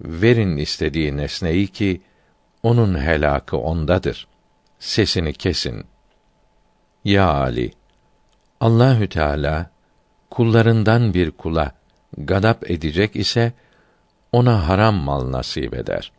verin 0.00 0.56
istediği 0.56 1.16
nesneyi 1.16 1.66
ki 1.66 2.02
onun 2.62 3.00
helakı 3.00 3.56
ondadır. 3.56 4.26
Sesini 4.78 5.32
kesin. 5.32 5.84
Ya 7.04 7.28
Ali, 7.28 7.70
Allahü 8.60 9.08
Teala 9.08 9.70
kullarından 10.30 11.14
bir 11.14 11.30
kula 11.30 11.72
gadap 12.18 12.70
edecek 12.70 13.16
ise 13.16 13.52
ona 14.32 14.68
haram 14.68 14.94
mal 14.94 15.32
nasip 15.32 15.74
eder. 15.74 16.12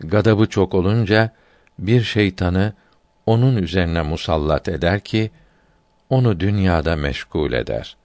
Gadabı 0.00 0.46
çok 0.46 0.74
olunca 0.74 1.30
bir 1.78 2.02
şeytanı 2.02 2.72
onun 3.26 3.56
üzerine 3.56 4.02
musallat 4.02 4.68
eder 4.68 5.00
ki 5.00 5.30
onu 6.10 6.40
dünyada 6.40 6.96
meşgul 6.96 7.52
eder. 7.52 7.96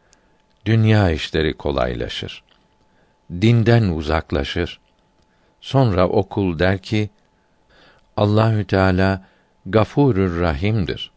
Dünya 0.65 1.11
işleri 1.11 1.53
kolaylaşır. 1.53 2.43
Dinden 3.31 3.83
uzaklaşır. 3.83 4.79
Sonra 5.61 6.07
okul 6.07 6.59
der 6.59 6.77
ki 6.77 7.09
Allahü 8.17 8.67
Teala 8.67 9.25
Gafurur 9.65 10.41
Rahim'dir. 10.41 11.11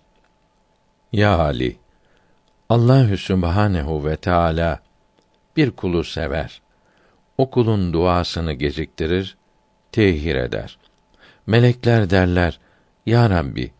Ya 1.13 1.39
Ali, 1.39 1.77
Allahü 2.69 3.17
Sübhanehu 3.17 4.05
ve 4.05 4.17
Teala 4.17 4.81
bir 5.57 5.71
kulu 5.71 6.05
sever. 6.05 6.63
O 7.39 7.51
kulun 7.51 7.93
duasını 7.93 8.53
geciktirir, 8.53 9.37
tehir 9.93 10.35
eder. 10.35 10.79
Melekler 11.47 12.11
derler: 12.11 12.61
Ya 13.07 13.31
Rabbi, 13.31 13.73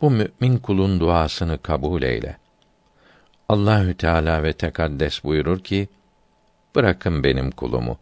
bu 0.00 0.10
mümin 0.10 0.58
kulun 0.58 1.00
duasını 1.00 1.58
kabul 1.58 2.02
eyle. 2.02 2.36
Allahü 3.48 3.94
Teala 3.94 4.42
ve 4.42 4.52
Tekaddes 4.52 5.24
buyurur 5.24 5.58
ki: 5.58 5.88
Bırakın 6.74 7.24
benim 7.24 7.50
kulumu. 7.50 7.98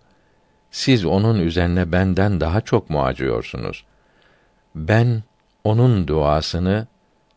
Siz 0.70 1.04
onun 1.04 1.38
üzerine 1.38 1.92
benden 1.92 2.40
daha 2.40 2.60
çok 2.60 2.90
mu 2.90 3.02
acıyorsunuz? 3.02 3.84
Ben 4.74 5.22
onun 5.64 6.08
duasını 6.08 6.86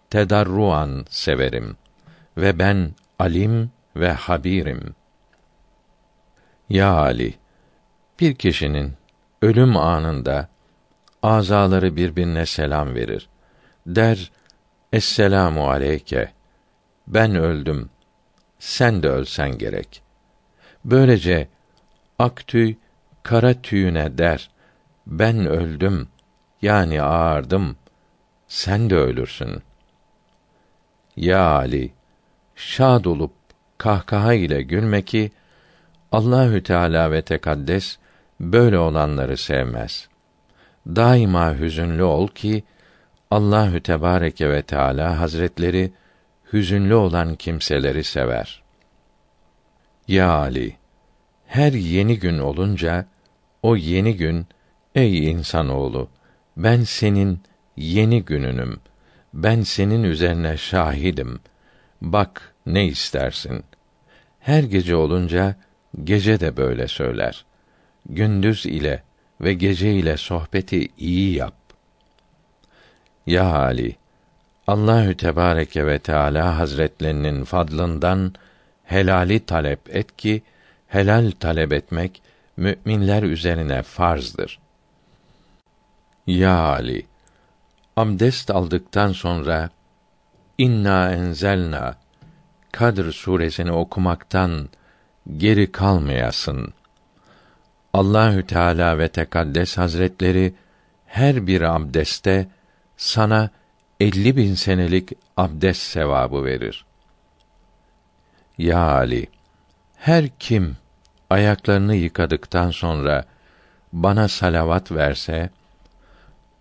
tedarruan 0.10 1.06
severim 1.10 1.78
ve 2.38 2.60
ben 2.60 2.92
alim 3.20 3.72
ve 3.96 4.12
habirim. 4.12 4.96
Ya 6.70 6.92
Ali, 6.92 7.34
bir 8.20 8.36
kişinin 8.36 8.94
ölüm 9.42 9.78
anında 9.78 10.48
azaları 11.24 11.96
birbirine 11.96 12.46
selam 12.46 12.96
verir. 12.96 13.30
Der, 13.88 14.32
Esselamu 14.94 15.70
aleyke. 15.70 16.32
Ben 17.08 17.36
öldüm. 17.36 17.90
Sen 18.60 19.04
de 19.04 19.10
ölsen 19.10 19.58
gerek. 19.58 20.02
Böylece 20.86 21.48
ak 22.20 22.48
tüy 22.48 22.76
kara 23.24 23.62
tüyüne 23.62 24.18
der. 24.18 24.50
Ben 25.08 25.46
öldüm. 25.46 26.08
Yani 26.62 27.02
ağardım. 27.02 27.78
Sen 28.48 28.90
de 28.90 28.96
ölürsün. 28.96 29.62
Ya 31.16 31.46
Ali, 31.46 31.94
şad 32.56 33.06
olup 33.06 33.32
kahkaha 33.78 34.34
ile 34.34 34.62
gülme 34.62 35.02
ki 35.02 35.32
Allahü 36.12 36.64
Teala 36.64 37.12
ve 37.12 37.22
Tekaddes 37.22 37.98
böyle 38.40 38.78
olanları 38.78 39.38
sevmez. 39.38 40.08
Daima 40.88 41.56
hüzünlü 41.56 42.04
ol 42.04 42.28
ki 42.28 42.64
Allahü 43.32 43.82
Tebareke 43.82 44.50
ve 44.50 44.62
Teala 44.62 45.20
Hazretleri 45.20 45.92
hüzünlü 46.54 46.94
olan 46.94 47.36
kimseleri 47.36 48.04
sever. 48.04 48.64
Ya 50.08 50.32
Ali, 50.32 50.78
her 51.48 51.74
yeni 51.74 52.20
gün 52.20 52.40
olunca 52.40 53.06
o 53.64 53.76
yeni 53.76 54.18
gün 54.18 54.48
ey 54.96 55.32
insanoğlu 55.32 56.10
ben 56.58 56.82
senin 56.82 57.40
yeni 57.78 58.26
gününüm. 58.26 58.80
Ben 59.34 59.62
senin 59.62 60.04
üzerine 60.04 60.58
şahidim. 60.58 61.40
Bak 62.02 62.56
ne 62.66 62.86
istersin. 62.86 63.64
Her 64.40 64.64
gece 64.64 64.96
olunca 64.96 65.56
gece 66.04 66.40
de 66.40 66.58
böyle 66.58 66.88
söyler. 66.88 67.46
Gündüz 68.10 68.66
ile 68.66 69.04
ve 69.42 69.54
gece 69.54 69.94
ile 69.94 70.18
sohbeti 70.18 70.88
iyi 70.98 71.36
yap. 71.36 71.59
Ya 73.30 73.56
Ali, 73.56 73.96
Allahü 74.68 75.18
Tebareke 75.18 75.88
ve 75.88 76.00
Teala 76.00 76.58
Hazretlerinin 76.58 77.44
fadlından 77.44 78.34
helali 78.84 79.46
talep 79.46 79.96
et 79.96 80.18
ki 80.18 80.44
helal 80.88 81.32
talep 81.40 81.74
etmek 81.74 82.22
müminler 82.58 83.24
üzerine 83.24 83.82
farzdır. 83.82 84.60
Ya 86.28 86.60
Ali, 86.60 87.06
abdest 87.96 88.52
aldıktan 88.52 89.12
sonra 89.12 89.70
İnna 90.58 91.12
enzelna 91.12 91.96
Kadr 92.72 93.12
suresini 93.12 93.72
okumaktan 93.72 94.70
geri 95.38 95.72
kalmayasın. 95.72 96.74
Allahü 97.94 98.48
Teala 98.48 98.98
ve 98.98 99.08
Tekaddes 99.08 99.78
Hazretleri 99.78 100.54
her 101.06 101.48
bir 101.48 101.62
abdeste 101.62 102.48
sana 103.00 103.50
elli 104.00 104.38
bin 104.38 104.54
senelik 104.56 105.10
abdest 105.38 105.82
sevabı 105.82 106.46
verir. 106.46 106.86
Ya 108.58 108.80
Ali, 108.80 109.28
her 109.96 110.28
kim 110.40 110.78
ayaklarını 111.30 111.96
yıkadıktan 111.96 112.72
sonra 112.72 113.26
bana 113.94 114.28
salavat 114.28 114.92
verse, 114.92 115.50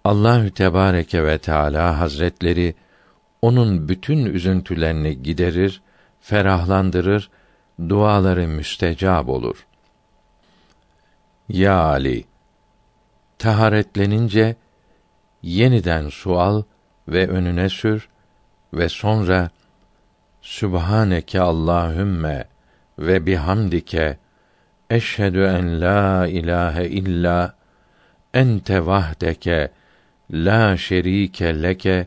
Allahü 0.05 0.51
Tebareke 0.51 1.24
ve 1.24 1.38
Teala 1.38 2.01
Hazretleri 2.01 2.74
onun 3.42 3.88
bütün 3.88 4.27
üzüntülerini 4.27 5.22
giderir, 5.22 5.83
ferahlandırır, 6.20 7.31
duaları 7.88 8.48
müstecab 8.48 9.29
olur. 9.29 9.66
Ya 11.48 11.74
Ali, 11.74 12.24
taharetlenince 13.38 14.57
yeniden 15.42 16.09
su 16.09 16.38
al 16.38 16.62
ve 17.09 17.29
önüne 17.29 17.68
sür 17.68 18.09
ve 18.74 18.88
sonra 18.88 19.51
Sübhaneke 20.42 21.40
Allahümme 21.40 22.44
ve 22.98 23.27
bihamdike 23.27 24.18
eşhedü 24.90 25.42
en 25.42 25.81
la 25.81 26.27
ilahe 26.27 26.87
illa 26.88 27.55
ente 28.35 28.87
vahdeke 28.87 29.70
la 30.31 30.77
şerike 30.77 31.62
leke 31.62 32.07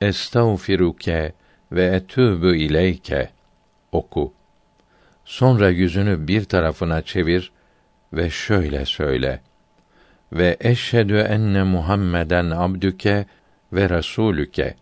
estağfiruke 0.00 1.32
ve 1.72 1.96
etûbü 1.96 2.56
ileyke 2.56 3.30
oku. 3.92 4.32
Sonra 5.24 5.68
yüzünü 5.68 6.28
bir 6.28 6.44
tarafına 6.44 7.02
çevir 7.02 7.52
ve 8.12 8.30
şöyle 8.30 8.86
söyle. 8.86 9.40
Ve 10.32 10.56
eşhedü 10.60 11.18
enne 11.18 11.62
Muhammeden 11.62 12.50
abdüke 12.50 13.26
ve 13.72 13.90
rasulüke. 13.90 14.74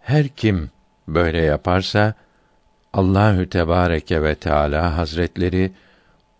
Her 0.00 0.28
kim 0.28 0.70
böyle 1.08 1.40
yaparsa 1.40 2.14
Allahü 2.92 3.48
Tebareke 3.48 4.22
ve 4.22 4.34
Teala 4.34 4.96
Hazretleri 4.96 5.72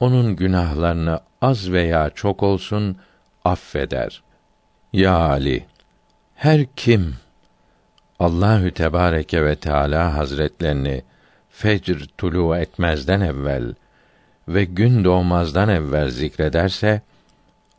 onun 0.01 0.37
günahlarını 0.37 1.21
az 1.43 1.73
veya 1.73 2.11
çok 2.11 2.43
olsun 2.43 2.97
affeder. 3.45 4.23
Ya 4.93 5.17
Ali, 5.17 5.65
her 6.35 6.67
kim 6.77 7.15
Allahü 8.19 8.71
Tebareke 8.71 9.45
ve 9.45 9.57
Teala 9.57 10.17
Hazretlerini 10.17 11.03
fecr 11.51 12.05
tulu 12.19 12.57
etmezden 12.57 13.21
evvel 13.21 13.75
ve 14.49 14.65
gün 14.65 15.05
doğmazdan 15.05 15.69
evvel 15.69 16.11
zikrederse 16.11 17.03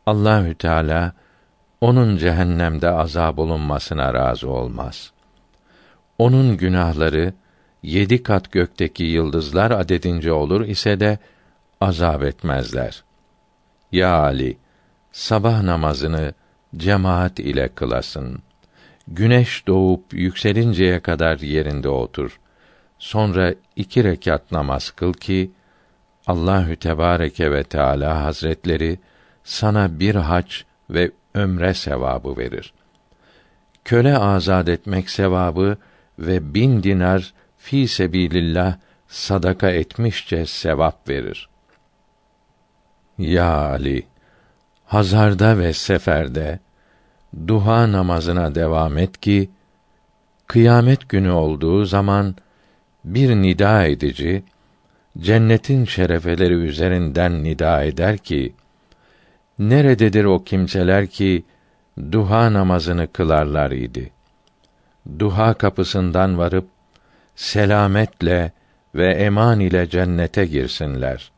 Allahü 0.06 0.54
Teala 0.54 1.12
onun 1.80 2.16
cehennemde 2.16 2.90
azab 2.90 3.38
olunmasına 3.38 4.14
razı 4.14 4.50
olmaz. 4.50 5.12
Onun 6.18 6.56
günahları 6.56 7.34
yedi 7.82 8.22
kat 8.22 8.52
gökteki 8.52 9.04
yıldızlar 9.04 9.70
adedince 9.70 10.32
olur 10.32 10.66
ise 10.66 11.00
de 11.00 11.18
azab 11.80 12.22
etmezler. 12.22 13.04
Ya 13.92 14.14
Ali, 14.14 14.58
sabah 15.12 15.62
namazını 15.62 16.34
cemaat 16.76 17.38
ile 17.38 17.68
kılasın. 17.68 18.42
Güneş 19.08 19.66
doğup 19.66 20.14
yükselinceye 20.14 21.00
kadar 21.00 21.38
yerinde 21.38 21.88
otur. 21.88 22.40
Sonra 22.98 23.54
iki 23.76 24.04
rekat 24.04 24.52
namaz 24.52 24.90
kıl 24.90 25.12
ki 25.12 25.50
Allahü 26.26 26.76
Tebareke 26.76 27.50
ve 27.50 27.64
Teala 27.64 28.24
Hazretleri 28.24 28.98
sana 29.44 30.00
bir 30.00 30.14
hac 30.14 30.52
ve 30.90 31.10
ömre 31.34 31.74
sevabı 31.74 32.36
verir. 32.36 32.72
Köle 33.84 34.18
azad 34.18 34.66
etmek 34.66 35.10
sevabı 35.10 35.76
ve 36.18 36.54
bin 36.54 36.82
dinar 36.82 37.32
fi 37.58 37.88
sebilillah 37.88 38.76
sadaka 39.08 39.70
etmişçe 39.70 40.46
sevap 40.46 41.08
verir. 41.08 41.48
Ya 43.18 43.46
Ali, 43.46 44.06
hazarda 44.86 45.58
ve 45.58 45.72
seferde 45.72 46.58
duha 47.46 47.92
namazına 47.92 48.54
devam 48.54 48.98
et 48.98 49.20
ki 49.20 49.50
kıyamet 50.46 51.08
günü 51.08 51.30
olduğu 51.30 51.84
zaman 51.84 52.34
bir 53.04 53.36
nida 53.36 53.84
edici 53.86 54.42
cennetin 55.18 55.84
şerefeleri 55.84 56.54
üzerinden 56.54 57.44
nida 57.44 57.84
eder 57.84 58.18
ki 58.18 58.54
nerededir 59.58 60.24
o 60.24 60.44
kimseler 60.44 61.06
ki 61.06 61.44
duha 62.12 62.52
namazını 62.52 63.12
kılarlar 63.12 63.70
idi 63.70 64.10
duha 65.18 65.54
kapısından 65.54 66.38
varıp 66.38 66.68
selametle 67.36 68.52
ve 68.94 69.14
eman 69.14 69.60
ile 69.60 69.90
cennete 69.90 70.46
girsinler 70.46 71.32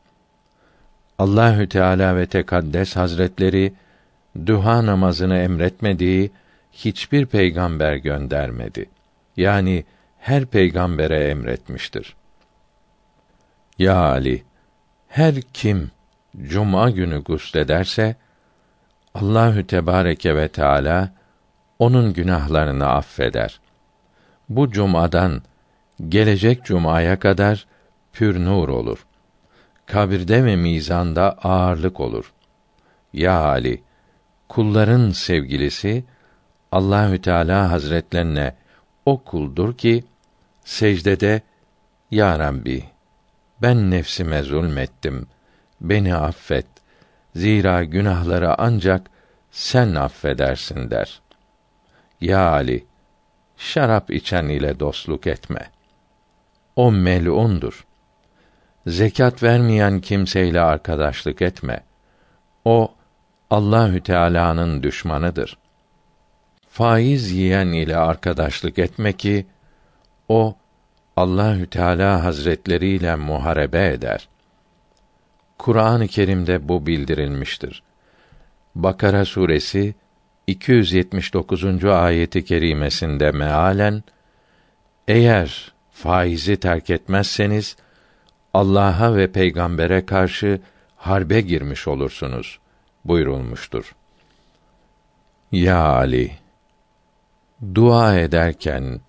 Allahü 1.19 1.69
Teala 1.69 2.17
ve 2.17 2.25
Tekaddes 2.25 2.95
Hazretleri 2.95 3.73
duha 4.45 4.85
namazını 4.85 5.37
emretmediği 5.37 6.31
hiçbir 6.71 7.25
peygamber 7.25 7.95
göndermedi. 7.95 8.85
Yani 9.37 9.85
her 10.19 10.45
peygambere 10.45 11.27
emretmiştir. 11.27 12.15
Ya 13.79 13.95
Ali, 13.95 14.43
her 15.07 15.41
kim 15.41 15.91
cuma 16.43 16.89
günü 16.89 17.23
guslederse 17.23 18.15
Allahü 19.13 19.67
Tebareke 19.67 20.35
ve 20.35 20.47
Teala 20.47 21.11
onun 21.79 22.13
günahlarını 22.13 22.87
affeder. 22.87 23.59
Bu 24.49 24.71
cumadan 24.71 25.41
gelecek 26.09 26.65
cumaya 26.65 27.19
kadar 27.19 27.67
pür 28.13 28.45
nur 28.45 28.69
olur. 28.69 29.05
Kabirde 29.85 30.45
ve 30.45 30.55
mizanda 30.55 31.31
ağırlık 31.31 31.99
olur. 31.99 32.33
Ya 33.13 33.39
Ali, 33.39 33.83
kulların 34.49 35.09
sevgilisi 35.09 36.03
Allahü 36.71 37.21
Teala 37.21 37.71
Hazretlerine 37.71 38.55
o 39.05 39.23
kuldur 39.23 39.77
ki 39.77 40.03
secdede 40.63 41.41
Ya 42.11 42.39
Rabbi 42.39 42.83
ben 43.61 43.91
nefsime 43.91 44.41
zulmettim. 44.41 45.27
Beni 45.81 46.15
affet. 46.15 46.65
Zira 47.35 47.83
günahları 47.83 48.61
ancak 48.61 49.09
sen 49.51 49.95
affedersin 49.95 50.91
der. 50.91 51.21
Ya 52.21 52.49
Ali, 52.49 52.85
şarap 53.57 54.11
içen 54.11 54.45
ile 54.45 54.79
dostluk 54.79 55.27
etme. 55.27 55.69
O 56.75 56.91
melundur. 56.91 57.85
Zekat 58.87 59.43
vermeyen 59.43 59.99
kimseyle 59.99 60.61
arkadaşlık 60.61 61.41
etme. 61.41 61.83
O 62.65 62.93
Allahü 63.49 64.01
Teala'nın 64.01 64.83
düşmanıdır. 64.83 65.57
Faiz 66.69 67.31
yiyen 67.31 67.67
ile 67.67 67.97
arkadaşlık 67.97 68.79
etme 68.79 69.13
ki 69.13 69.45
o 70.29 70.55
Allahü 71.17 71.69
Teala 71.69 72.23
Hazretleri 72.23 72.87
ile 72.87 73.15
muharebe 73.15 73.87
eder. 73.87 74.27
Kur'an-ı 75.57 76.07
Kerim'de 76.07 76.69
bu 76.69 76.85
bildirilmiştir. 76.85 77.83
Bakara 78.75 79.25
suresi 79.25 79.95
279. 80.47 81.85
ayeti 81.85 82.45
kerimesinde 82.45 83.31
mealen 83.31 84.03
eğer 85.07 85.73
faizi 85.91 86.57
terk 86.57 86.89
etmezseniz 86.89 87.75
Allah'a 88.53 89.15
ve 89.15 89.31
peygambere 89.31 90.05
karşı 90.05 90.61
harbe 90.95 91.41
girmiş 91.41 91.87
olursunuz 91.87 92.59
buyurulmuştur. 93.05 93.95
Ya 95.51 95.79
Ali 95.79 96.31
dua 97.75 98.19
ederken 98.19 99.01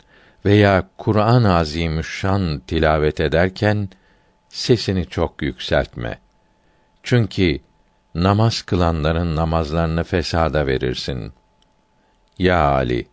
veya 0.45 0.89
Kur'an-ı 0.99 1.57
Azimüşşan 1.57 2.63
tilavet 2.67 3.21
ederken 3.21 3.89
sesini 4.49 5.07
çok 5.07 5.43
yükseltme. 5.43 6.19
Çünkü 7.07 7.59
namaz 8.15 8.63
kılanların 8.63 9.37
namazlarını 9.37 10.05
fesada 10.05 10.67
verirsin. 10.67 11.33
Ya 12.39 12.61
Ali, 12.61 13.07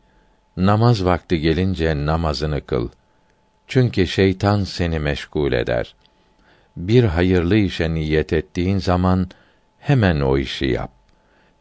namaz 0.57 1.05
vakti 1.05 1.39
gelince 1.39 2.05
namazını 2.05 2.65
kıl. 2.65 2.89
Çünkü 3.67 4.07
şeytan 4.07 4.63
seni 4.63 4.99
meşgul 4.99 5.51
eder. 5.51 5.95
Bir 6.77 7.03
hayırlı 7.03 7.55
işe 7.55 7.93
niyet 7.93 8.33
ettiğin 8.33 8.77
zaman 8.77 9.29
hemen 9.79 10.21
o 10.21 10.37
işi 10.37 10.65
yap. 10.65 10.91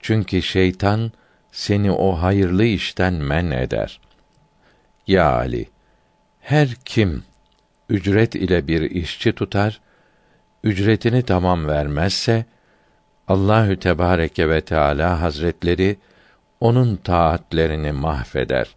Çünkü 0.01 0.43
şeytan 0.43 1.13
seni 1.51 1.91
o 1.91 2.13
hayırlı 2.13 2.65
işten 2.65 3.15
men 3.15 3.51
eder. 3.51 4.01
Ya 5.07 5.33
Ali, 5.33 5.69
her 6.41 6.69
kim 6.85 7.25
ücret 7.89 8.35
ile 8.35 8.69
bir 8.69 8.91
işçi 8.91 9.33
tutar, 9.33 9.81
ücretini 10.65 11.23
tamam 11.23 11.69
vermezse 11.69 12.45
Allahü 13.29 13.79
Tebareke 13.79 14.49
ve 14.49 14.61
Teala 14.61 15.21
Hazretleri 15.21 15.97
onun 16.61 16.97
taatlerini 16.97 17.93
mahveder. 17.93 18.75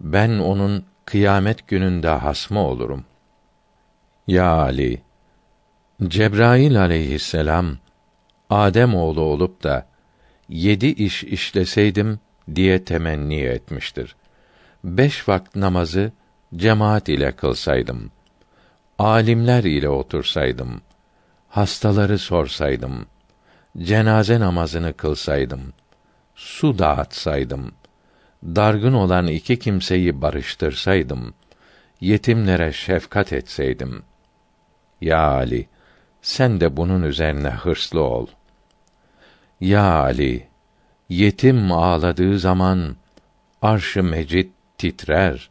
Ben 0.00 0.38
onun 0.38 0.84
kıyamet 1.04 1.68
gününde 1.68 2.08
hasmı 2.08 2.60
olurum. 2.60 3.04
Ya 4.26 4.52
Ali, 4.52 5.02
Cebrail 6.08 6.80
aleyhisselam 6.80 7.78
Adem 8.50 8.94
oğlu 8.94 9.20
olup 9.20 9.62
da 9.62 9.86
yedi 10.48 10.86
iş 10.86 11.24
işleseydim 11.24 12.20
diye 12.54 12.84
temenni 12.84 13.40
etmiştir. 13.40 14.16
Beş 14.84 15.28
vakit 15.28 15.56
namazı 15.56 16.12
cemaat 16.56 17.08
ile 17.08 17.32
kılsaydım, 17.32 18.10
alimler 18.98 19.64
ile 19.64 19.88
otursaydım, 19.88 20.80
hastaları 21.50 22.18
sorsaydım, 22.18 23.06
cenaze 23.78 24.40
namazını 24.40 24.92
kılsaydım, 24.92 25.72
su 26.34 26.78
dağıtsaydım, 26.78 27.72
dargın 28.44 28.92
olan 28.92 29.26
iki 29.26 29.58
kimseyi 29.58 30.22
barıştırsaydım, 30.22 31.34
yetimlere 32.00 32.72
şefkat 32.72 33.32
etseydim. 33.32 34.02
Ya 35.00 35.20
Ali, 35.20 35.68
sen 36.22 36.60
de 36.60 36.76
bunun 36.76 37.02
üzerine 37.02 37.50
hırslı 37.50 38.00
ol. 38.00 38.26
Ya 39.60 39.84
Ali, 39.84 40.48
yetim 41.08 41.72
ağladığı 41.72 42.38
zaman 42.38 42.96
arş-ı 43.62 44.02
mecid 44.02 44.48
titrer. 44.78 45.50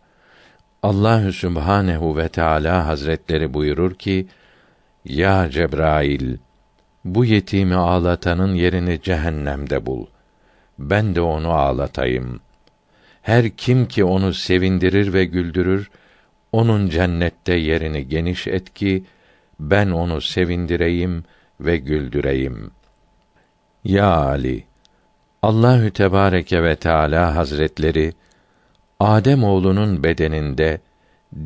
Allahü 0.83 1.33
Sübhanehu 1.33 2.17
ve 2.17 2.29
Teala 2.29 2.87
Hazretleri 2.87 3.53
buyurur 3.53 3.95
ki: 3.95 4.27
Ya 5.05 5.49
Cebrail, 5.49 6.37
bu 7.05 7.25
yetimi 7.25 7.75
ağlatanın 7.75 8.55
yerini 8.55 9.01
cehennemde 9.01 9.85
bul. 9.85 10.05
Ben 10.79 11.15
de 11.15 11.21
onu 11.21 11.51
ağlatayım. 11.51 12.39
Her 13.21 13.49
kim 13.49 13.87
ki 13.87 14.03
onu 14.03 14.33
sevindirir 14.33 15.13
ve 15.13 15.25
güldürür, 15.25 15.89
onun 16.51 16.89
cennette 16.89 17.53
yerini 17.53 18.07
geniş 18.07 18.47
et 18.47 18.73
ki 18.73 19.03
ben 19.59 19.89
onu 19.89 20.21
sevindireyim 20.21 21.23
ve 21.59 21.77
güldüreyim. 21.77 22.71
Ya 23.83 24.07
Ali, 24.07 24.63
Allahü 25.41 25.91
Tebareke 25.91 26.63
ve 26.63 26.75
Teala 26.75 27.35
Hazretleri 27.35 28.13
Adem 28.99 29.43
oğlunun 29.43 30.03
bedeninde 30.03 30.81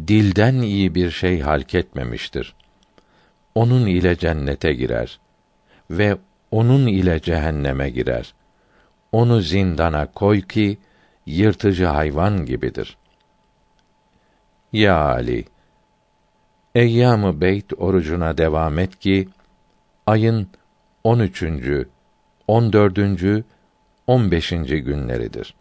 dilden 0.07 0.55
iyi 0.55 0.95
bir 0.95 1.11
şey 1.11 1.39
halk 1.39 1.75
etmemiştir. 1.75 2.55
Onun 3.55 3.85
ile 3.85 4.17
cennete 4.17 4.73
girer 4.73 5.19
ve 5.91 6.17
onun 6.51 6.87
ile 6.87 7.21
cehenneme 7.21 7.89
girer. 7.89 8.33
Onu 9.11 9.41
zindana 9.41 10.05
koy 10.05 10.41
ki 10.41 10.77
yırtıcı 11.25 11.85
hayvan 11.85 12.45
gibidir. 12.45 12.97
Ya 14.73 14.97
Ali, 15.05 15.45
Eyyam-ı 16.75 17.41
Beyt 17.41 17.73
orucuna 17.77 18.37
devam 18.37 18.79
et 18.79 18.99
ki 18.99 19.29
ayın 20.07 20.47
13. 21.03 21.43
14. 22.47 22.99
15. 24.07 24.49
günleridir. 24.49 25.55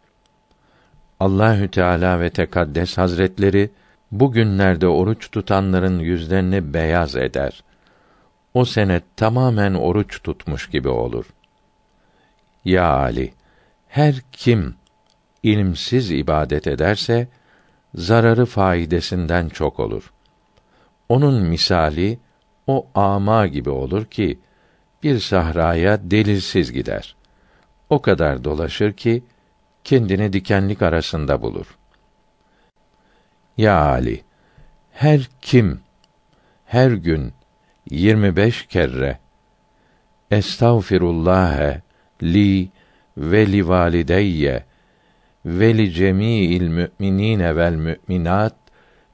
Allahü 1.21 1.71
Teala 1.71 2.21
ve 2.21 2.31
Tekaddes 2.31 2.99
Hazretleri 2.99 3.71
bu 4.13 4.33
günlerde 4.33 4.87
oruç 4.87 5.31
tutanların 5.31 5.99
yüzlerini 5.99 6.75
beyaz 6.75 7.17
eder. 7.17 7.65
O 8.55 8.65
sene 8.65 9.01
tamamen 9.17 9.75
oruç 9.75 10.23
tutmuş 10.23 10.71
gibi 10.71 10.89
olur. 10.89 11.27
Ya 12.65 12.91
Ali, 12.91 13.35
her 13.89 14.15
kim 14.33 14.75
ilimsiz 15.43 16.11
ibadet 16.11 16.67
ederse 16.67 17.29
zararı 17.95 18.47
faidesinden 18.47 19.49
çok 19.49 19.81
olur. 19.81 20.13
Onun 21.09 21.43
misali 21.43 22.19
o 22.67 22.87
ama 22.95 23.47
gibi 23.47 23.71
olur 23.71 24.05
ki 24.05 24.39
bir 25.03 25.19
sahraya 25.19 26.11
delilsiz 26.11 26.73
gider. 26.73 27.17
O 27.91 28.03
kadar 28.03 28.45
dolaşır 28.45 28.93
ki 28.93 29.25
kendini 29.85 30.33
dikenlik 30.33 30.83
arasında 30.83 31.43
bulur. 31.43 31.79
Ya 33.57 33.81
Ali, 33.81 34.25
her 34.93 35.29
kim 35.43 35.81
her 36.65 36.91
gün 36.91 37.33
25 37.93 38.67
kere 38.67 39.19
Estağfirullah 40.31 41.81
li 42.23 42.71
ve 43.17 43.53
li 43.53 43.69
valideyye 43.69 44.65
ve 45.45 45.79
li 45.79 45.93
cemî'il 45.93 46.69
mü'minîne 46.69 47.57
vel 47.57 47.75
mü'minat 47.75 48.55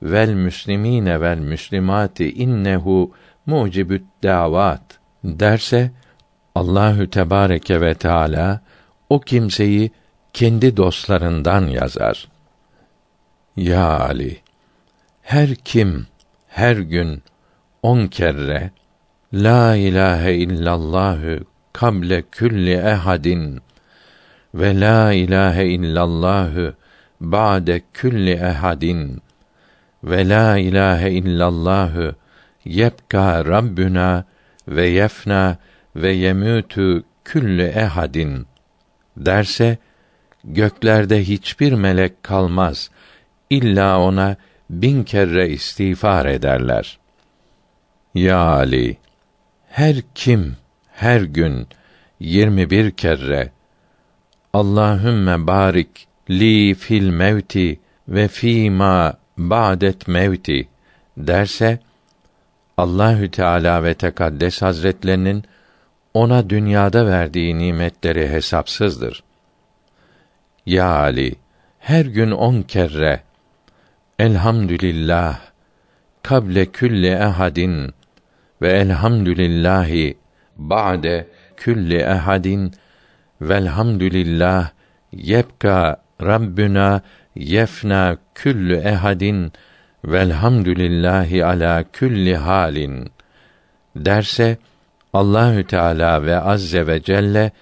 vel 0.02 0.34
müslimîne 0.34 1.20
vel 1.20 1.38
müslimati 1.38 2.32
innehu 2.32 3.12
mucibü't 3.46 4.06
davat 4.22 4.98
derse 5.24 5.90
Allahü 6.54 7.10
Tebareke 7.10 7.80
ve 7.80 7.94
Teala 7.94 8.60
o 9.10 9.20
kimseyi 9.20 9.90
kendi 10.32 10.76
dostlarından 10.76 11.66
yazar. 11.66 12.28
Ya 13.56 14.00
Ali, 14.00 14.38
her 15.22 15.54
kim 15.54 16.06
her 16.48 16.76
gün 16.76 17.22
on 17.82 18.08
kere 18.08 18.70
La 19.32 19.76
ilahe 19.76 20.34
illallahü 20.34 21.44
kable 21.72 22.22
külli 22.22 22.74
ehadin 22.74 23.60
ve 24.54 24.80
la 24.80 25.12
ilahe 25.12 25.66
illallahü 25.66 26.74
ba'de 27.20 27.82
külli 27.92 28.32
ehadin 28.32 29.22
ve 30.04 30.28
la 30.28 30.58
ilahe 30.58 31.10
illallahü 31.10 32.14
yebka 32.64 33.44
rabbuna 33.44 34.24
ve 34.68 34.86
yefna 34.86 35.56
ve 35.96 36.14
yemûtü 36.14 37.02
küllü 37.24 37.62
ehadin 37.62 38.46
derse 39.16 39.78
göklerde 40.44 41.24
hiçbir 41.24 41.72
melek 41.72 42.22
kalmaz 42.22 42.90
illa 43.50 44.00
ona 44.00 44.36
bin 44.70 45.04
kere 45.04 45.48
istiğfar 45.48 46.26
ederler. 46.26 46.98
Ya 48.14 48.38
Ali, 48.38 48.96
her 49.68 49.96
kim 50.14 50.56
her 50.92 51.20
gün 51.20 51.66
yirmi 52.20 52.70
bir 52.70 52.90
kere 52.90 53.52
Allahümme 54.52 55.46
barik 55.46 56.08
li 56.30 56.74
fil 56.74 57.10
mevti 57.10 57.80
ve 58.08 58.28
fîmâ 58.28 59.18
ba'det 59.36 60.08
mevti 60.08 60.68
derse 61.16 61.78
Allahü 62.76 63.30
Teala 63.30 63.84
ve 63.84 63.94
Tekaddes 63.94 64.62
Hazretlerinin 64.62 65.44
ona 66.14 66.50
dünyada 66.50 67.06
verdiği 67.06 67.58
nimetleri 67.58 68.28
hesapsızdır. 68.28 69.22
Ya 70.66 70.86
Ali, 70.86 71.34
her 71.78 72.04
gün 72.04 72.30
on 72.30 72.62
kere 72.62 73.20
Elhamdülillah 74.18 75.40
kable 76.22 76.66
külli 76.66 77.06
ehadin 77.06 77.94
ve 78.62 78.72
elhamdülillahi 78.72 80.18
ba'de 80.56 81.26
külli 81.56 81.96
ehadin 81.96 82.72
velhamdülillah 83.40 84.70
yebka 85.12 86.02
Rabbuna 86.22 87.02
yefna 87.34 88.16
küllü 88.34 88.76
ehadin 88.76 89.52
velhamdülillahi 90.04 91.44
ala 91.44 91.84
külli 91.92 92.36
halin 92.36 93.12
derse 93.96 94.56
Allahü 95.12 95.66
Teala 95.66 96.22
ve 96.22 96.40
azze 96.40 96.86
ve 96.86 97.02
celle 97.02 97.52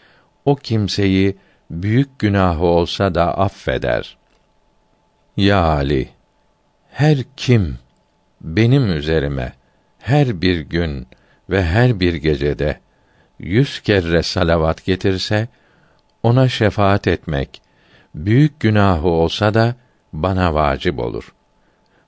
o 0.45 0.57
kimseyi 0.57 1.37
büyük 1.71 2.19
günahı 2.19 2.65
olsa 2.65 3.15
da 3.15 3.39
affeder. 3.39 4.17
Ya 5.37 5.63
Ali, 5.63 6.09
her 6.91 7.19
kim 7.37 7.79
benim 8.41 8.93
üzerime 8.93 9.53
her 10.07 10.43
bir 10.43 10.61
gün 10.61 11.07
ve 11.51 11.65
her 11.65 12.01
bir 12.01 12.15
gecede 12.15 12.81
yüz 13.39 13.81
kere 13.81 14.23
salavat 14.23 14.85
getirse, 14.85 15.49
ona 16.23 16.49
şefaat 16.49 17.07
etmek, 17.07 17.63
büyük 18.15 18.61
günahı 18.61 19.09
olsa 19.09 19.55
da 19.55 19.75
bana 20.13 20.55
vacip 20.55 20.99
olur. 20.99 21.35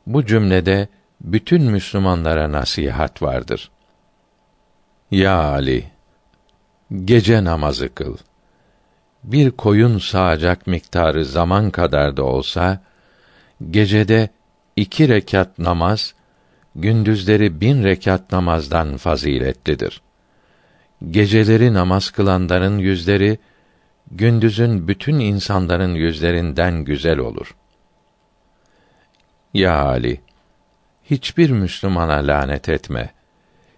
Bu 0.07 0.27
cümlede 0.27 0.89
bütün 1.21 1.63
Müslümanlara 1.63 2.53
nasihat 2.53 3.23
vardır. 3.23 3.71
Ya 5.11 5.35
Ali, 5.35 5.85
gece 7.05 7.45
namazı 7.45 7.95
kıl. 7.95 8.17
Bir 9.25 9.51
koyun 9.51 9.99
sağacak 9.99 10.67
miktarı 10.67 11.25
zaman 11.25 11.71
kadar 11.71 12.17
da 12.17 12.25
olsa, 12.25 12.81
gecede 13.71 14.29
iki 14.77 15.09
rekat 15.09 15.59
namaz, 15.59 16.15
gündüzleri 16.81 17.61
bin 17.61 17.85
rekat 17.85 18.33
namazdan 18.33 18.97
faziletlidir. 18.97 20.03
Geceleri 21.11 21.75
namaz 21.75 22.11
kılanların 22.11 22.79
yüzleri, 22.79 23.38
gündüzün 24.11 24.88
bütün 24.88 25.19
insanların 25.19 25.95
yüzlerinden 25.95 26.85
güzel 26.85 27.19
olur. 27.19 27.57
Ya 29.55 29.85
Ali, 29.85 30.21
hiçbir 31.05 31.51
Müslümana 31.51 32.17
lanet 32.17 32.69
etme. 32.69 33.11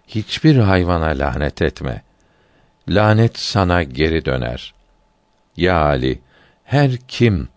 Hiçbir 0.07 0.57
hayvana 0.57 1.07
lanet 1.07 1.61
etme. 1.61 2.01
Lanet 2.89 3.39
sana 3.39 3.83
geri 3.83 4.25
döner. 4.25 4.73
Ya 5.57 5.85
Ali, 5.85 6.19
her 6.63 6.97
kim 7.07 7.47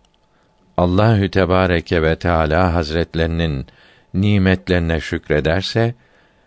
Allahü 0.76 1.30
Tebareke 1.30 2.02
ve 2.02 2.16
Teala 2.16 2.74
Hazretlerinin 2.74 3.66
nimetlerine 4.14 5.00
şükrederse, 5.00 5.94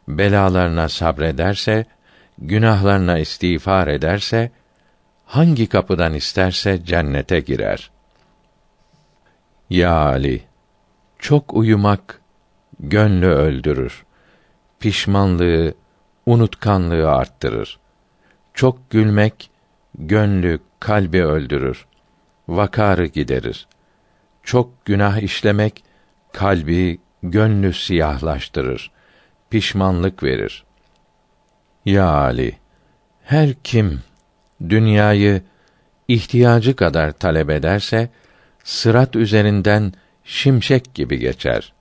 belalarına 0.07 0.89
sabrederse, 0.89 1.85
günahlarına 2.37 3.17
istiğfar 3.17 3.87
ederse, 3.87 4.51
hangi 5.25 5.67
kapıdan 5.69 6.13
isterse 6.13 6.85
cennete 6.85 7.39
girer. 7.39 7.91
Ya 9.69 9.91
Ali, 9.91 10.43
çok 11.19 11.53
uyumak 11.53 12.21
gönlü 12.79 13.27
öldürür. 13.27 14.05
Pişmanlığı, 14.79 15.73
unutkanlığı 16.25 17.11
arttırır. 17.11 17.79
Çok 18.53 18.89
gülmek 18.89 19.49
gönlü, 19.95 20.59
kalbi 20.79 21.25
öldürür. 21.25 21.85
Vakarı 22.47 23.05
giderir. 23.05 23.67
Çok 24.43 24.85
günah 24.85 25.17
işlemek 25.17 25.83
kalbi, 26.33 26.99
gönlü 27.23 27.73
siyahlaştırır. 27.73 28.91
Pişmanlık 29.49 30.23
verir. 30.23 30.65
Ya 31.85 32.09
Ali, 32.09 32.57
her 33.23 33.53
kim 33.53 34.01
dünyayı 34.69 35.41
ihtiyacı 36.07 36.75
kadar 36.75 37.11
talep 37.11 37.49
ederse 37.49 38.09
sırat 38.63 39.15
üzerinden 39.15 39.93
şimşek 40.23 40.93
gibi 40.93 41.19
geçer. 41.19 41.73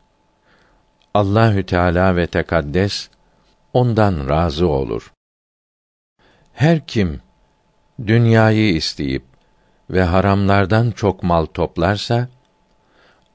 Allahü 1.14 1.66
Teala 1.66 2.16
ve 2.16 2.26
tekaddes 2.26 3.08
ondan 3.72 4.28
razı 4.28 4.68
olur. 4.68 5.12
Her 6.52 6.86
kim 6.86 7.20
dünyayı 8.06 8.74
isteyip 8.74 9.22
ve 9.90 10.02
haramlardan 10.02 10.90
çok 10.90 11.22
mal 11.22 11.46
toplarsa 11.46 12.28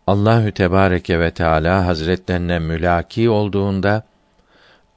Allahü 0.07 0.51
Tebareke 0.51 1.19
ve 1.19 1.31
Teala 1.31 1.85
Hazretlerine 1.85 2.59
mülaki 2.59 3.29
olduğunda 3.29 4.03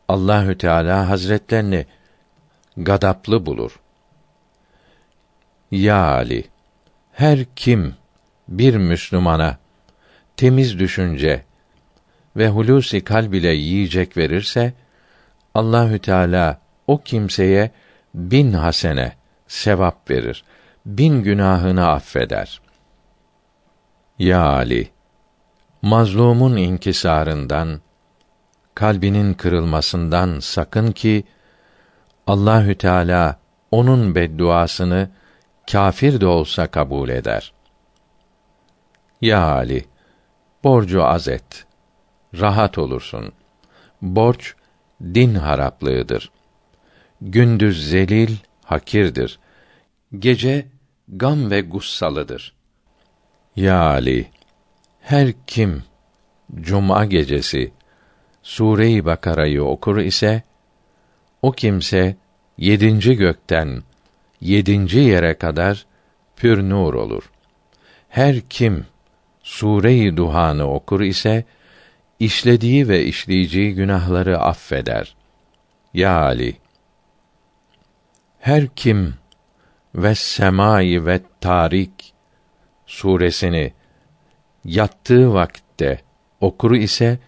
Allahü 0.09 0.59
Teala 0.59 1.09
Hazretlerini 1.09 1.87
gadaplı 2.77 3.47
bulur. 3.47 3.81
Ya 5.71 5.97
Ali, 5.97 6.45
her 7.13 7.45
kim 7.57 7.95
bir 8.49 8.77
Müslümana 8.77 9.59
temiz 10.37 10.79
düşünce 10.79 11.45
ve 12.37 12.49
hulusi 12.49 13.05
kalb 13.05 13.33
ile 13.33 13.55
yiyecek 13.55 14.17
verirse 14.17 14.73
Allahü 15.55 15.99
Teala 15.99 16.61
o 16.87 17.03
kimseye 17.03 17.71
bin 18.15 18.53
hasene 18.53 19.13
sevap 19.49 20.11
verir. 20.11 20.45
Bin 20.87 21.23
günahını 21.23 21.89
affeder. 21.89 22.61
Ya 24.19 24.43
Ali, 24.43 24.94
mazlumun 25.85 26.57
inkisarından, 26.57 27.81
kalbinin 28.75 29.35
kırılmasından 29.35 30.41
sakın 30.41 30.93
ki 30.93 31.25
Allahü 32.27 32.75
Teala 32.79 33.41
onun 33.71 34.15
bedduasını 34.15 35.11
kâfir 35.71 36.21
de 36.21 36.27
olsa 36.27 36.67
kabul 36.67 37.09
eder. 37.09 37.53
Ya 39.21 39.43
Ali, 39.43 39.85
borcu 40.65 41.05
az 41.05 41.29
et. 41.29 41.67
Rahat 42.41 42.79
olursun. 42.79 43.33
Borç 44.03 44.55
din 45.03 45.35
haraplığıdır. 45.35 46.31
Gündüz 47.21 47.91
zelil, 47.91 48.37
hakirdir. 48.65 49.39
Gece 50.19 50.67
gam 51.09 51.51
ve 51.51 51.61
gussalıdır. 51.61 52.55
Ya 53.57 53.81
Ali, 53.81 54.31
her 55.05 55.33
kim 55.47 55.83
cuma 56.61 57.05
gecesi 57.05 57.73
Sure-i 58.43 59.05
Bakara'yı 59.05 59.65
okur 59.65 59.97
ise 59.97 60.43
o 61.43 61.53
kimse 61.53 62.17
yedinci 62.59 63.17
gökten 63.17 63.83
yedinci 64.41 64.99
yere 64.99 65.35
kadar 65.35 65.87
pür 66.37 66.63
nur 66.71 66.95
olur. 66.95 67.31
Her 68.09 68.41
kim 68.41 68.87
Sure-i 69.43 70.17
Duhan'ı 70.17 70.71
okur 70.71 71.01
ise 71.01 71.45
işlediği 72.21 72.89
ve 72.89 73.05
işleyeceği 73.05 73.75
günahları 73.75 74.39
affeder. 74.39 75.17
Ya 75.95 76.21
Ali 76.21 76.57
her 78.39 78.67
kim 78.67 79.15
ve 79.95 80.15
semai 80.15 81.07
ve 81.07 81.21
tarik 81.41 82.15
suresini 82.87 83.73
yattığı 84.65 85.35
vakitte 85.35 86.01
okur 86.41 86.73
ise 86.73 87.19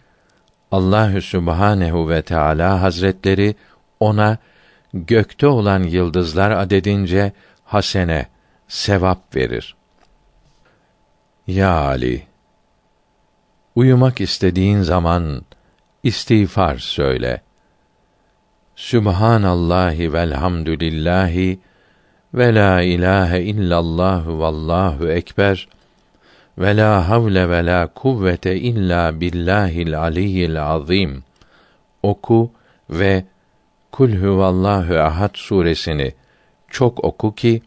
Allahü 0.72 1.22
Sübhanehu 1.22 2.08
ve 2.08 2.22
Teala 2.22 2.82
Hazretleri 2.82 3.54
ona 4.00 4.38
gökte 4.94 5.46
olan 5.46 5.82
yıldızlar 5.82 6.50
adedince 6.50 7.32
hasene 7.64 8.26
sevap 8.68 9.36
verir. 9.36 9.76
Ya 11.46 11.70
Ali 11.70 12.26
Uyumak 13.74 14.20
istediğin 14.20 14.82
zaman 14.82 15.42
istiğfar 16.02 16.76
söyle. 16.76 17.40
Sübhanallahi 18.76 20.12
velhamdülillahi 20.12 21.58
ve 22.34 22.54
la 22.54 22.82
ilahe 22.82 23.42
illallah 23.42 24.26
vallahu 24.26 25.10
ekber 25.10 25.68
ve 26.58 26.76
la 26.76 27.08
havle 27.08 27.50
ve 27.50 27.66
la 27.66 27.86
kuvvete 27.86 28.56
illa 28.56 29.20
billahil 29.20 30.00
aliyyil 30.00 30.62
azim 30.62 31.24
oku 32.02 32.50
ve 32.90 33.24
Kul 33.96 34.12
huvallahu 34.12 34.98
ahad 34.98 35.30
suresini 35.34 36.12
çok 36.68 37.04
oku 37.04 37.34
ki 37.34 37.62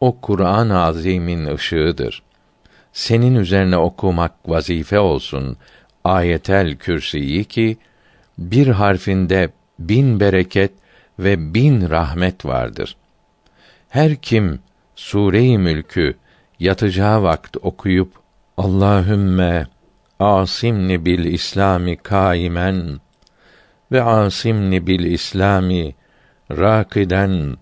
o 0.00 0.20
Kur'an-ı 0.20 0.82
Azim'in 0.82 1.46
ışığıdır. 1.46 2.22
Senin 2.92 3.34
üzerine 3.34 3.76
okumak 3.76 4.32
vazife 4.46 4.98
olsun. 4.98 5.56
Ayetel 6.04 6.76
Kürsiyi 6.76 7.44
ki 7.44 7.76
bir 8.38 8.66
harfinde 8.66 9.50
bin 9.78 10.20
bereket 10.20 10.72
ve 11.18 11.54
bin 11.54 11.90
rahmet 11.90 12.46
vardır. 12.46 12.96
Her 13.88 14.16
kim 14.16 14.60
Sure-i 14.96 15.58
Mülk'ü 15.58 16.14
yatacağı 16.60 17.22
vakt 17.22 17.56
okuyup 17.62 18.12
Allahümme 18.56 19.66
asimni 20.20 21.04
bil 21.04 21.24
İslami 21.24 21.96
kaimen 21.96 23.00
ve 23.92 24.02
asimni 24.02 24.86
bil 24.86 25.04
İslami 25.04 25.94
rakiden 26.50 27.56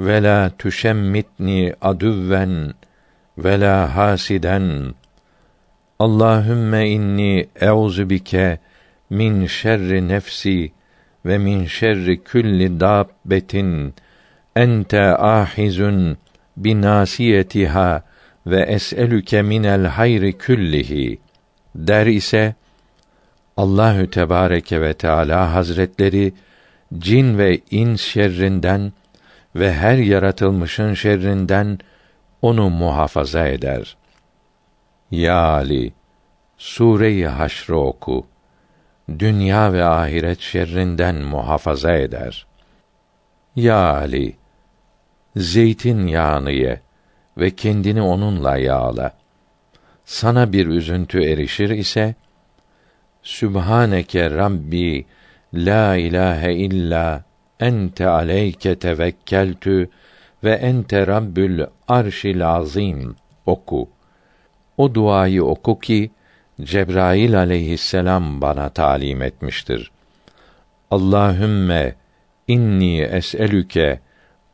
ve 0.00 0.22
la 0.22 0.50
tüşemmitni 0.58 1.74
adüvven 1.80 2.74
ve 3.38 3.60
la 3.60 3.96
hasiden 3.96 4.94
Allahümme 5.98 6.90
inni 6.90 7.48
euzu 7.60 8.10
bike 8.10 8.58
min 9.10 9.46
şerri 9.46 10.08
nefsi 10.08 10.72
ve 11.26 11.38
min 11.38 11.66
şerri 11.66 12.24
külli 12.24 12.80
dabbetin 12.80 13.94
ente 14.56 15.16
ahizun 15.16 16.18
binasiyetiha 16.56 18.02
ve 18.46 18.62
es'elüke 18.62 19.42
minel 19.42 19.84
hayri 19.84 20.38
küllihi 20.38 21.20
der 21.74 22.06
ise 22.06 22.54
Allahü 23.56 24.10
Tebareke 24.10 24.80
ve 24.80 24.94
Teala 24.94 25.54
Hazretleri 25.54 26.34
cin 26.98 27.38
ve 27.38 27.60
ins 27.70 28.00
şerrinden 28.00 28.92
ve 29.56 29.72
her 29.72 29.98
yaratılmışın 29.98 30.94
şerrinden 30.94 31.78
onu 32.42 32.70
muhafaza 32.70 33.48
eder. 33.48 33.96
Ya 35.10 35.38
Ali, 35.38 35.92
Sure-i 36.58 37.26
Haşr'ı 37.26 37.76
oku. 37.76 38.26
Dünya 39.18 39.72
ve 39.72 39.84
ahiret 39.84 40.40
şerrinden 40.40 41.16
muhafaza 41.16 41.94
eder. 41.94 42.46
Ya 43.56 43.94
Ali, 43.94 44.36
zeytin 45.36 46.06
yağını 46.06 46.52
ye 46.52 46.83
ve 47.38 47.50
kendini 47.50 48.02
onunla 48.02 48.56
yağla. 48.56 49.12
Sana 50.04 50.52
bir 50.52 50.66
üzüntü 50.66 51.22
erişir 51.22 51.70
ise, 51.70 52.14
Sübhaneke 53.22 54.30
Rabbi, 54.30 55.06
la 55.54 55.96
ilahe 55.96 56.54
illa 56.54 57.24
ente 57.60 58.08
aleyke 58.08 58.78
tevekkeltü 58.78 59.90
ve 60.44 60.52
ente 60.52 61.06
rabbül 61.06 61.64
arşil 61.88 62.48
azim 62.48 63.16
oku. 63.46 63.88
O 64.76 64.94
duayı 64.94 65.44
oku 65.44 65.80
ki 65.80 66.10
Cebrail 66.62 67.38
aleyhisselam 67.38 68.40
bana 68.40 68.68
talim 68.68 69.22
etmiştir. 69.22 69.90
Allahümme 70.90 71.94
inni 72.48 73.02
es'elüke 73.02 74.00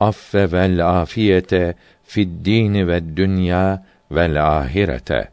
affe 0.01 0.53
vel 0.53 1.01
afiyete 1.01 1.75
fid 2.11 2.45
dini 2.45 2.89
ve 2.89 3.17
dünya 3.17 3.87
vel 4.11 4.59
ahirete. 4.59 5.29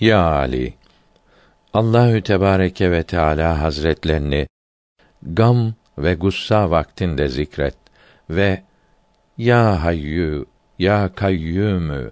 Ya 0.00 0.22
Ali, 0.22 0.74
Allahü 1.74 2.22
Tebareke 2.22 2.90
ve 2.90 3.02
Teala 3.02 3.60
Hazretlerini 3.62 4.46
gam 5.22 5.74
ve 5.98 6.14
gussa 6.14 6.70
vaktinde 6.70 7.28
zikret 7.28 7.76
ve 8.30 8.62
ya 9.38 9.84
hayyu 9.84 10.46
ya 10.78 11.10
kayyumü 11.14 12.10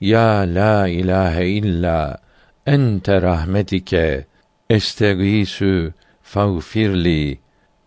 ya 0.00 0.40
la 0.40 0.88
ilahe 0.88 1.46
illa 1.46 2.18
ente 2.66 3.22
rahmetike 3.22 4.26
estegisu 4.70 5.92
fagfirli 6.22 7.38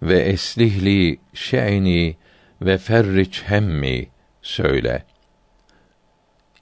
ve 0.02 0.20
eslihli 0.20 1.20
şe'ni 1.34 2.18
ve 2.62 2.78
ferriç 2.78 3.44
hemmi 3.46 4.12
söyle. 4.52 5.04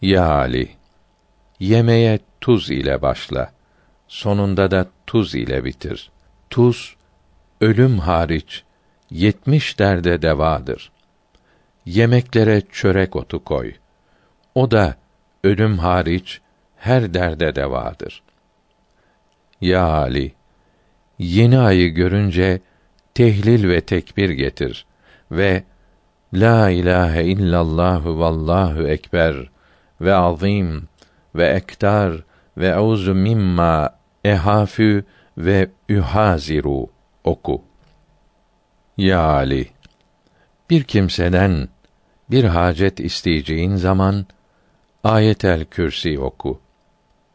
Ya 0.01 0.31
Ali, 0.31 0.69
yemeye 1.59 2.19
tuz 2.41 2.71
ile 2.71 3.01
başla. 3.01 3.51
Sonunda 4.07 4.71
da 4.71 4.87
tuz 5.07 5.35
ile 5.35 5.65
bitir. 5.65 6.11
Tuz, 6.49 6.95
ölüm 7.61 7.99
hariç, 7.99 8.63
yetmiş 9.11 9.79
derde 9.79 10.21
devadır. 10.21 10.91
Yemeklere 11.85 12.61
çörek 12.71 13.15
otu 13.15 13.43
koy. 13.43 13.73
O 14.55 14.71
da, 14.71 14.95
ölüm 15.43 15.77
hariç, 15.77 16.41
her 16.77 17.13
derde 17.13 17.55
devadır. 17.55 18.23
Ya 19.61 19.83
Ali, 19.83 20.33
yeni 21.19 21.59
ayı 21.59 21.89
görünce, 21.89 22.61
tehlil 23.13 23.69
ve 23.69 23.81
tekbir 23.81 24.29
getir 24.29 24.85
ve 25.31 25.63
La 26.33 26.69
ilahe 26.69 27.23
illallahu 27.23 28.19
vallahu 28.19 28.87
ekber 28.87 29.35
ve 30.01 30.13
azim 30.13 30.87
ve 31.35 31.47
ektar 31.47 32.23
ve 32.57 32.67
euzu 32.67 33.15
mimma 33.15 33.89
ehafü 34.25 35.05
ve 35.37 35.69
ühaziru 35.89 36.87
oku. 37.23 37.63
Ya 38.97 39.21
Ali, 39.21 39.67
bir 40.69 40.83
kimseden 40.83 41.69
bir 42.31 42.43
hacet 42.43 42.99
isteyeceğin 42.99 43.75
zaman 43.75 44.25
Ayetel 45.03 45.65
Kürsi 45.65 46.19
oku. 46.19 46.61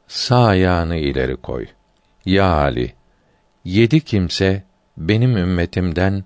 Sağ 0.09 0.45
ayağını 0.45 0.97
ileri 0.97 1.37
koy. 1.37 1.67
Ya 2.25 2.47
Ali, 2.47 2.93
yedi 3.65 4.01
kimse 4.01 4.63
benim 4.97 5.37
ümmetimden 5.37 6.25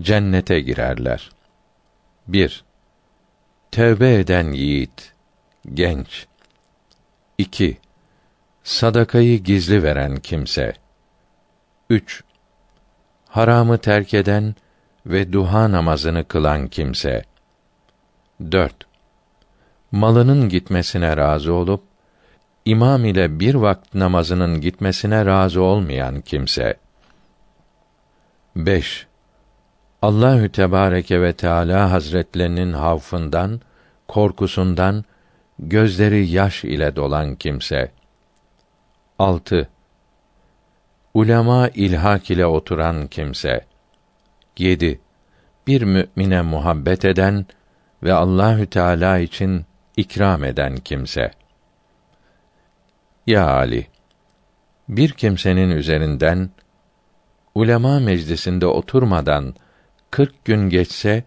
cennete 0.00 0.60
girerler. 0.60 1.31
1. 2.28 2.64
Tevbe 3.70 4.14
eden 4.14 4.52
yiğit, 4.52 5.12
genç. 5.74 6.26
2. 7.38 7.78
Sadakayı 8.64 9.38
gizli 9.38 9.82
veren 9.82 10.16
kimse. 10.16 10.72
3. 11.90 12.24
Haramı 13.28 13.78
terk 13.78 14.14
eden 14.14 14.54
ve 15.06 15.32
duha 15.32 15.72
namazını 15.72 16.28
kılan 16.28 16.68
kimse. 16.68 17.24
4. 18.52 18.74
Malının 19.92 20.48
gitmesine 20.48 21.16
razı 21.16 21.52
olup 21.52 21.84
imam 22.64 23.04
ile 23.04 23.40
bir 23.40 23.54
vakit 23.54 23.94
namazının 23.94 24.60
gitmesine 24.60 25.26
razı 25.26 25.62
olmayan 25.62 26.20
kimse. 26.20 26.76
5. 28.56 29.06
Allahü 30.02 30.52
Tebareke 30.52 31.22
ve 31.22 31.32
Teala 31.32 31.90
Hazretlerinin 31.90 32.72
havfından, 32.72 33.60
korkusundan 34.08 35.04
gözleri 35.58 36.28
yaş 36.28 36.64
ile 36.64 36.96
dolan 36.96 37.34
kimse. 37.34 37.92
6. 39.18 39.68
Ulema 41.14 41.68
ilhak 41.68 42.30
ile 42.30 42.46
oturan 42.46 43.06
kimse. 43.06 43.66
7. 44.58 45.00
Bir 45.66 45.82
mümine 45.82 46.42
muhabbet 46.42 47.04
eden 47.04 47.46
ve 48.02 48.12
Allahü 48.12 48.66
Teala 48.66 49.18
için 49.18 49.64
ikram 49.96 50.44
eden 50.44 50.76
kimse. 50.76 51.30
Ya 53.26 53.50
Ali, 53.50 53.86
bir 54.88 55.10
kimsenin 55.10 55.70
üzerinden 55.70 56.50
ulema 57.54 58.00
meclisinde 58.00 58.66
oturmadan 58.66 59.54
kırk 60.12 60.44
gün 60.44 60.68
geçse 60.68 61.24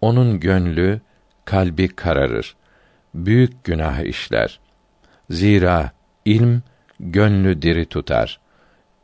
onun 0.00 0.40
gönlü, 0.40 1.00
kalbi 1.44 1.88
kararır. 1.88 2.56
Büyük 3.14 3.64
günah 3.64 4.00
işler. 4.00 4.60
Zira 5.30 5.90
ilm 6.24 6.62
gönlü 7.00 7.62
diri 7.62 7.86
tutar. 7.86 8.40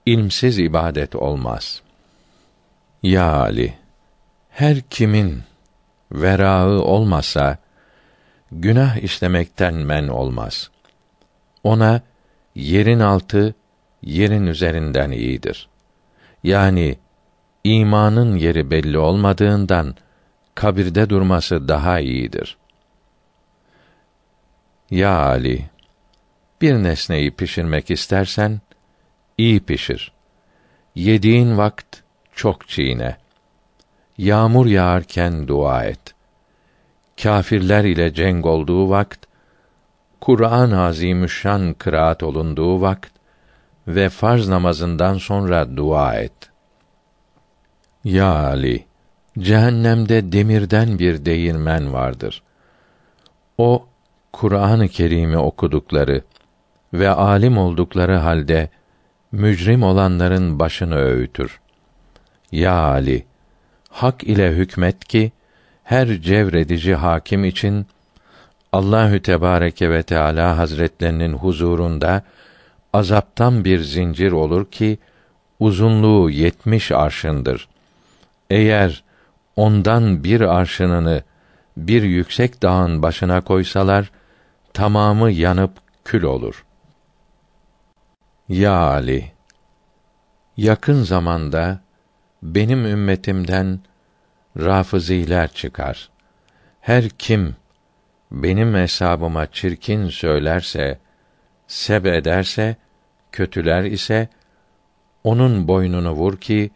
İlmsiz 0.07 0.59
ibadet 0.59 1.17
olmaz. 1.17 1.83
Ya 3.03 3.33
Ali, 3.33 3.75
her 4.51 4.81
kimin 4.81 5.43
verağı 6.13 6.83
olmasa 6.83 7.59
günah 8.53 8.97
işlemekten 8.97 9.75
men 9.75 10.09
olmaz. 10.09 10.71
Ona 11.65 12.01
yerin 12.55 13.01
altı 13.01 13.55
yerin 14.03 14.47
üzerinden 14.47 15.11
iyidir. 15.11 15.69
Yani 16.43 16.99
imanın 17.65 18.37
yeri 18.37 18.71
belli 18.71 18.99
olmadığından 18.99 19.95
kabirde 20.55 21.11
durması 21.11 21.69
daha 21.69 22.01
iyidir. 22.01 22.57
Ya 24.91 25.19
Ali, 25.19 25.71
bir 26.61 26.75
nesneyi 26.75 27.31
pişirmek 27.31 27.91
istersen 27.91 28.61
iyi 29.39 29.61
pişir. 29.61 30.13
Yediğin 30.95 31.59
vakt 31.59 31.97
çok 32.33 32.69
çiğne. 32.69 33.17
Yağmur 34.19 34.67
yağarken 34.67 35.49
dua 35.49 35.85
et. 35.85 36.15
Kâfirler 37.23 37.85
ile 37.85 38.15
cenk 38.15 38.47
olduğu 38.47 38.91
vakt 38.91 39.27
Kur'an-ı 40.21 40.83
Azimüşşan 40.83 41.75
kıraat 41.75 42.23
olunduğu 42.23 42.81
vakt 42.81 43.13
ve 43.89 44.09
farz 44.09 44.49
namazından 44.49 45.19
sonra 45.19 45.77
dua 45.77 46.15
et. 46.15 46.48
Ya 48.05 48.35
Ali, 48.35 48.85
cehennemde 49.39 50.33
demirden 50.33 50.99
bir 50.99 51.25
değirmen 51.25 51.93
vardır. 51.93 52.43
O 53.59 53.87
Kur'an-ı 54.33 54.89
Kerim'i 54.89 55.39
okudukları 55.39 56.23
ve 56.93 57.11
alim 57.11 57.59
oldukları 57.59 58.17
halde 58.17 58.69
mücrim 59.33 59.83
olanların 59.83 60.59
başını 60.59 60.97
öğütür. 60.97 61.61
Ya 62.53 62.75
Ali, 62.75 63.27
hak 63.91 64.25
ile 64.25 64.53
hükmet 64.53 65.05
ki 65.05 65.33
her 65.85 66.07
cevredici 66.09 66.95
hakim 66.95 67.45
için 67.45 67.87
Allahü 68.73 69.23
Tebareke 69.23 69.91
ve 69.91 70.03
Teala 70.03 70.59
Hazretlerinin 70.59 71.33
huzurunda 71.33 72.23
azaptan 72.93 73.65
bir 73.65 73.81
zincir 73.81 74.33
olur 74.33 74.71
ki 74.71 74.99
uzunluğu 75.61 76.31
yetmiş 76.31 76.93
arşındır. 76.93 77.69
Eğer 78.51 79.05
ondan 79.57 80.25
bir 80.25 80.41
arşınını 80.41 81.23
bir 81.77 82.03
yüksek 82.03 82.63
dağın 82.63 83.03
başına 83.03 83.41
koysalar 83.41 84.11
tamamı 84.75 85.31
yanıp 85.31 85.73
kül 86.05 86.23
olur. 86.23 86.65
Ya 88.49 88.73
Ali, 88.73 89.33
yakın 90.57 91.03
zamanda 91.03 91.81
benim 92.43 92.87
ümmetimden 92.87 93.81
rafıziler 94.57 95.49
çıkar. 95.49 96.11
Her 96.81 97.09
kim 97.09 97.57
benim 98.31 98.75
hesabıma 98.75 99.47
çirkin 99.47 100.09
söylerse, 100.09 100.99
seb 101.67 102.05
ederse, 102.05 102.77
kötüler 103.33 103.85
ise 103.85 104.29
onun 105.25 105.69
boynunu 105.69 106.13
vur 106.13 106.37
ki 106.37 106.71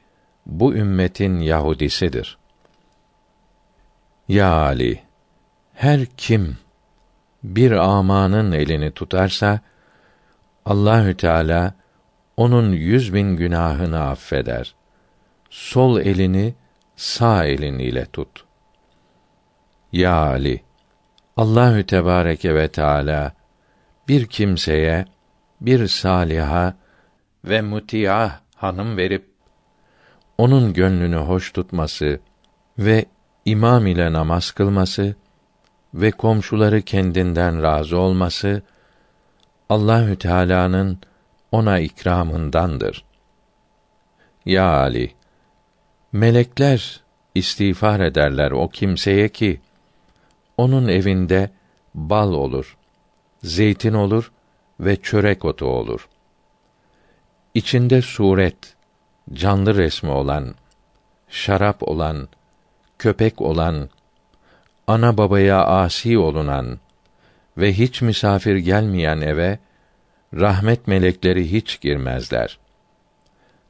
bu 0.46 0.74
ümmetin 0.74 1.38
Yahudisidir. 1.38 2.38
Ya 4.28 4.52
Ali, 4.52 5.02
her 5.74 6.06
kim 6.06 6.56
bir 7.44 7.72
amanın 7.72 8.52
elini 8.52 8.90
tutarsa 8.90 9.60
Allahü 10.64 11.16
Teala 11.16 11.74
onun 12.36 12.72
yüz 12.72 13.14
bin 13.14 13.36
günahını 13.36 14.00
affeder. 14.00 14.74
Sol 15.50 16.00
elini 16.00 16.54
sağ 16.96 17.44
elin 17.44 17.78
ile 17.78 18.06
tut. 18.06 18.44
Ya 19.92 20.14
Ali, 20.14 20.62
Allahü 21.36 21.86
Tebareke 21.86 22.54
ve 22.54 22.68
Teala 22.68 23.32
bir 24.08 24.26
kimseye 24.26 25.04
bir 25.60 25.86
saliha 25.86 26.74
ve 27.44 27.60
mutiah 27.62 28.40
hanım 28.56 28.96
verip 28.96 29.31
onun 30.38 30.72
gönlünü 30.72 31.16
hoş 31.16 31.52
tutması 31.52 32.20
ve 32.78 33.04
imam 33.44 33.86
ile 33.86 34.12
namaz 34.12 34.50
kılması 34.50 35.16
ve 35.94 36.10
komşuları 36.10 36.82
kendinden 36.82 37.62
razı 37.62 37.98
olması 37.98 38.62
Allahü 39.68 40.16
Teala'nın 40.16 40.98
ona 41.52 41.78
ikramındandır. 41.78 43.04
Ya 44.46 44.66
Ali, 44.66 45.14
melekler 46.12 47.00
istiğfar 47.34 48.00
ederler 48.00 48.50
o 48.50 48.68
kimseye 48.68 49.28
ki 49.28 49.60
onun 50.56 50.88
evinde 50.88 51.50
bal 51.94 52.32
olur, 52.32 52.76
zeytin 53.42 53.94
olur 53.94 54.32
ve 54.80 54.96
çörek 54.96 55.44
otu 55.44 55.66
olur. 55.66 56.08
İçinde 57.54 58.02
suret, 58.02 58.71
canlı 59.32 59.74
resmi 59.74 60.10
olan, 60.10 60.54
şarap 61.28 61.82
olan, 61.82 62.28
köpek 62.98 63.40
olan, 63.40 63.88
ana 64.86 65.18
babaya 65.18 65.64
asi 65.64 66.18
olunan 66.18 66.78
ve 67.58 67.72
hiç 67.72 68.02
misafir 68.02 68.56
gelmeyen 68.56 69.20
eve 69.20 69.58
rahmet 70.34 70.86
melekleri 70.86 71.52
hiç 71.52 71.80
girmezler. 71.80 72.58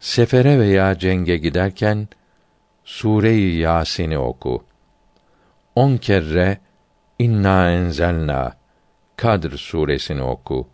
Sefere 0.00 0.58
veya 0.58 0.98
cenge 0.98 1.36
giderken 1.36 2.08
Sure-i 2.84 3.56
Yasin'i 3.56 4.18
oku. 4.18 4.64
On 5.74 5.96
kere 5.96 6.58
İnna 7.18 7.70
enzelna 7.70 8.52
Kadr 9.16 9.56
suresini 9.56 10.22
oku. 10.22 10.68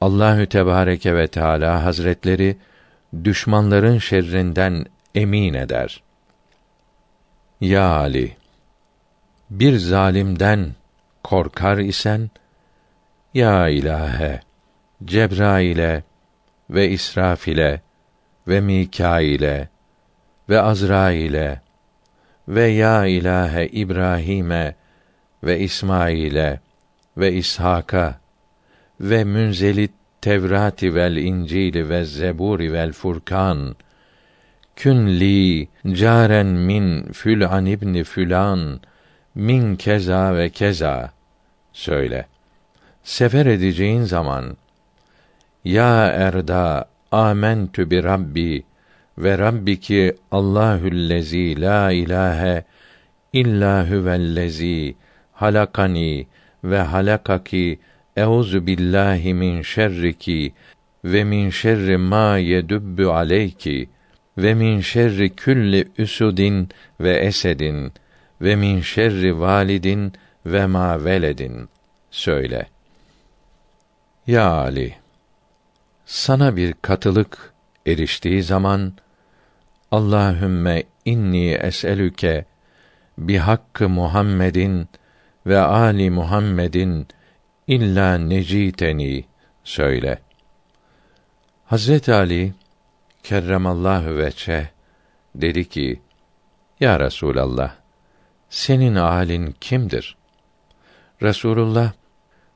Allahü 0.00 0.46
Tebareke 0.46 1.14
ve 1.16 1.26
Teala 1.28 1.84
Hazretleri 1.84 2.56
düşmanların 3.24 3.98
şerrinden 3.98 4.86
emin 5.14 5.54
eder. 5.54 6.02
Ya 7.60 7.86
Ali, 7.86 8.36
bir 9.50 9.76
zalimden 9.76 10.74
korkar 11.24 11.78
isen, 11.78 12.30
ya 13.34 13.68
ilahe, 13.68 14.40
Cebrail'e 15.04 16.02
ve 16.70 16.88
İsrafil'e 16.88 17.80
ve 18.48 18.60
Mikail'e 18.60 19.68
ve 20.48 20.60
Azrail'e 20.60 21.60
ve 22.48 22.66
ya 22.66 23.06
ilahe 23.06 23.66
İbrahim'e 23.66 24.74
ve 25.44 25.58
İsmail'e 25.58 26.60
ve 27.16 27.32
İshak'a 27.32 28.20
ve 29.00 29.24
münzelit 29.24 29.99
Tevrati 30.20 30.94
vel 30.94 31.16
İncil 31.16 31.88
ve 31.88 32.04
Zeburi 32.04 32.72
vel 32.72 32.92
Furkan 32.92 33.76
kün 34.76 35.20
li 35.20 35.68
caren 35.92 36.46
min 36.46 37.12
fül'an 37.12 37.66
ibni 37.66 38.04
fülan 38.04 38.80
min 39.34 39.76
keza 39.76 40.36
ve 40.36 40.50
keza 40.50 41.12
söyle. 41.72 42.26
Sefer 43.02 43.46
edeceğin 43.46 44.02
zaman 44.02 44.56
ya 45.64 46.06
erda 46.06 46.88
amentü 47.12 47.90
bi 47.90 48.02
rabbi 48.02 48.64
ve 49.18 49.38
rabbiki 49.38 50.16
Allahüllezî 50.30 51.60
la 51.60 51.92
ilahe 51.92 52.64
illa 53.32 53.90
huvellezî 53.90 54.94
halakani 55.32 56.26
ve 56.64 56.78
halakaki 56.78 57.78
euzu 58.16 58.66
billahi 58.66 59.34
min 59.34 59.62
şerriki 59.62 60.52
ve 61.04 61.24
min 61.24 61.50
şerri 61.50 61.96
ma 61.96 62.36
yedübbü 62.36 63.06
aleyki 63.06 63.88
ve 64.38 64.54
min 64.54 64.80
şerri 64.80 65.30
külli 65.30 65.88
üsudin 65.98 66.68
ve 67.00 67.16
esedin 67.16 67.92
ve 68.40 68.56
min 68.56 68.80
şerri 68.80 69.40
validin 69.40 70.12
ve 70.46 70.66
ma 70.66 71.04
veledin 71.04 71.68
söyle. 72.10 72.66
Ya 74.26 74.50
Ali, 74.50 74.94
sana 76.06 76.56
bir 76.56 76.74
katılık 76.82 77.52
eriştiği 77.86 78.42
zaman 78.42 78.92
Allahümme 79.90 80.82
inni 81.04 81.50
es'elüke 81.50 82.44
bi 83.18 83.38
hakkı 83.38 83.88
Muhammedin 83.88 84.88
ve 85.46 85.58
ali 85.58 86.10
Muhammedin 86.10 87.06
illa 87.66 88.18
neciteni 88.18 89.24
söyle. 89.64 90.18
Hazret 91.64 92.08
Ali 92.08 92.54
kerremallahu 93.22 94.16
veçe 94.16 94.70
dedi 95.34 95.68
ki: 95.68 96.00
Ya 96.80 97.00
Resulallah, 97.00 97.74
senin 98.50 98.94
alin 98.94 99.54
kimdir? 99.60 100.16
Resulullah 101.22 101.92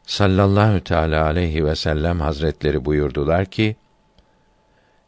sallallahu 0.02 0.84
teala 0.84 1.24
aleyhi 1.24 1.64
ve 1.64 1.76
sellem 1.76 2.20
hazretleri 2.20 2.84
buyurdular 2.84 3.44
ki: 3.44 3.76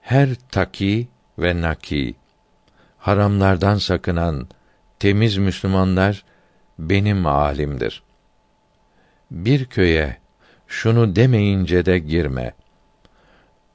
Her 0.01 0.29
taki 0.51 1.09
ve 1.39 1.61
naki 1.61 2.15
haramlardan 2.99 3.79
sakınan 3.79 4.49
temiz 4.99 5.37
Müslümanlar 5.37 6.25
benim 6.79 7.27
alimdir. 7.27 8.03
Bir 9.31 9.65
köye 9.65 10.17
şunu 10.67 11.17
demeyince 11.17 11.87
de 11.87 11.99
girme. 11.99 12.53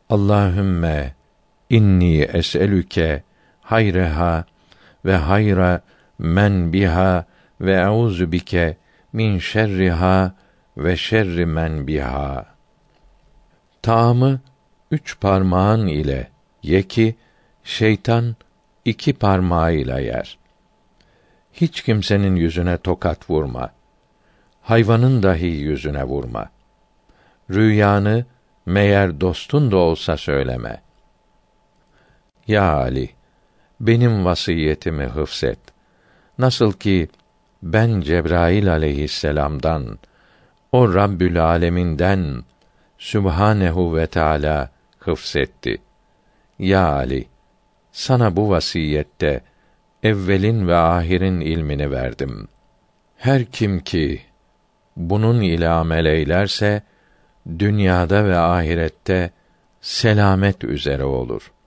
Allahümme 0.10 1.16
inni 1.70 2.22
es'elüke 2.22 3.24
hayreha 3.62 4.46
ve 5.06 5.16
hayra 5.16 5.82
men 6.20 6.74
biha 6.74 7.26
ve 7.62 7.74
euzu 7.74 8.32
bike 8.32 8.78
min 9.14 9.40
şerriha 9.40 10.36
ve 10.78 10.98
şerri 10.98 11.46
men 11.46 11.88
biha. 11.88 12.46
Taamı 13.82 14.40
üç 14.92 15.20
parmağın 15.20 15.88
ile 15.88 16.30
ye 16.64 16.84
ki 16.84 17.16
şeytan 17.64 18.36
iki 18.86 19.14
parmağıyla 19.14 20.00
yer. 20.00 20.38
Hiç 21.54 21.82
kimsenin 21.82 22.36
yüzüne 22.36 22.78
tokat 22.78 23.30
vurma. 23.30 23.81
Hayvanın 24.72 25.24
dahi 25.24 25.46
yüzüne 25.46 26.04
vurma. 26.04 26.50
Rüyanı 27.50 28.26
meğer 28.66 29.22
dostun 29.22 29.72
da 29.72 29.78
olsa 29.78 30.18
söyleme. 30.18 30.82
Ya 32.48 32.74
Ali, 32.74 33.10
benim 33.80 34.26
vasiyetimi 34.26 35.04
hıfzet. 35.04 35.60
Nasıl 36.38 36.72
ki 36.74 37.08
ben 37.64 38.02
Cebrail 38.02 38.72
aleyhisselam'dan 38.72 40.00
o 40.72 40.94
Rabbül 40.94 41.44
Aleminden 41.46 42.44
Sübhanehu 42.98 43.96
ve 43.96 44.08
Teala 44.08 44.70
hıfzetti. 45.00 45.82
Ya 46.60 46.88
Ali, 46.88 47.26
sana 47.92 48.36
bu 48.36 48.50
vasiyette 48.50 49.42
evvelin 50.04 50.68
ve 50.68 50.76
ahirin 50.76 51.40
ilmini 51.40 51.92
verdim. 51.92 52.48
Her 53.18 53.46
kim 53.46 53.80
ki 53.80 54.31
bunun 55.10 55.42
ile 55.42 55.70
amel 55.70 56.06
eylerse 56.06 56.82
dünyada 57.60 58.26
ve 58.26 58.38
ahirette 58.38 59.32
selamet 59.82 60.64
üzere 60.64 61.04
olur.'' 61.04 61.61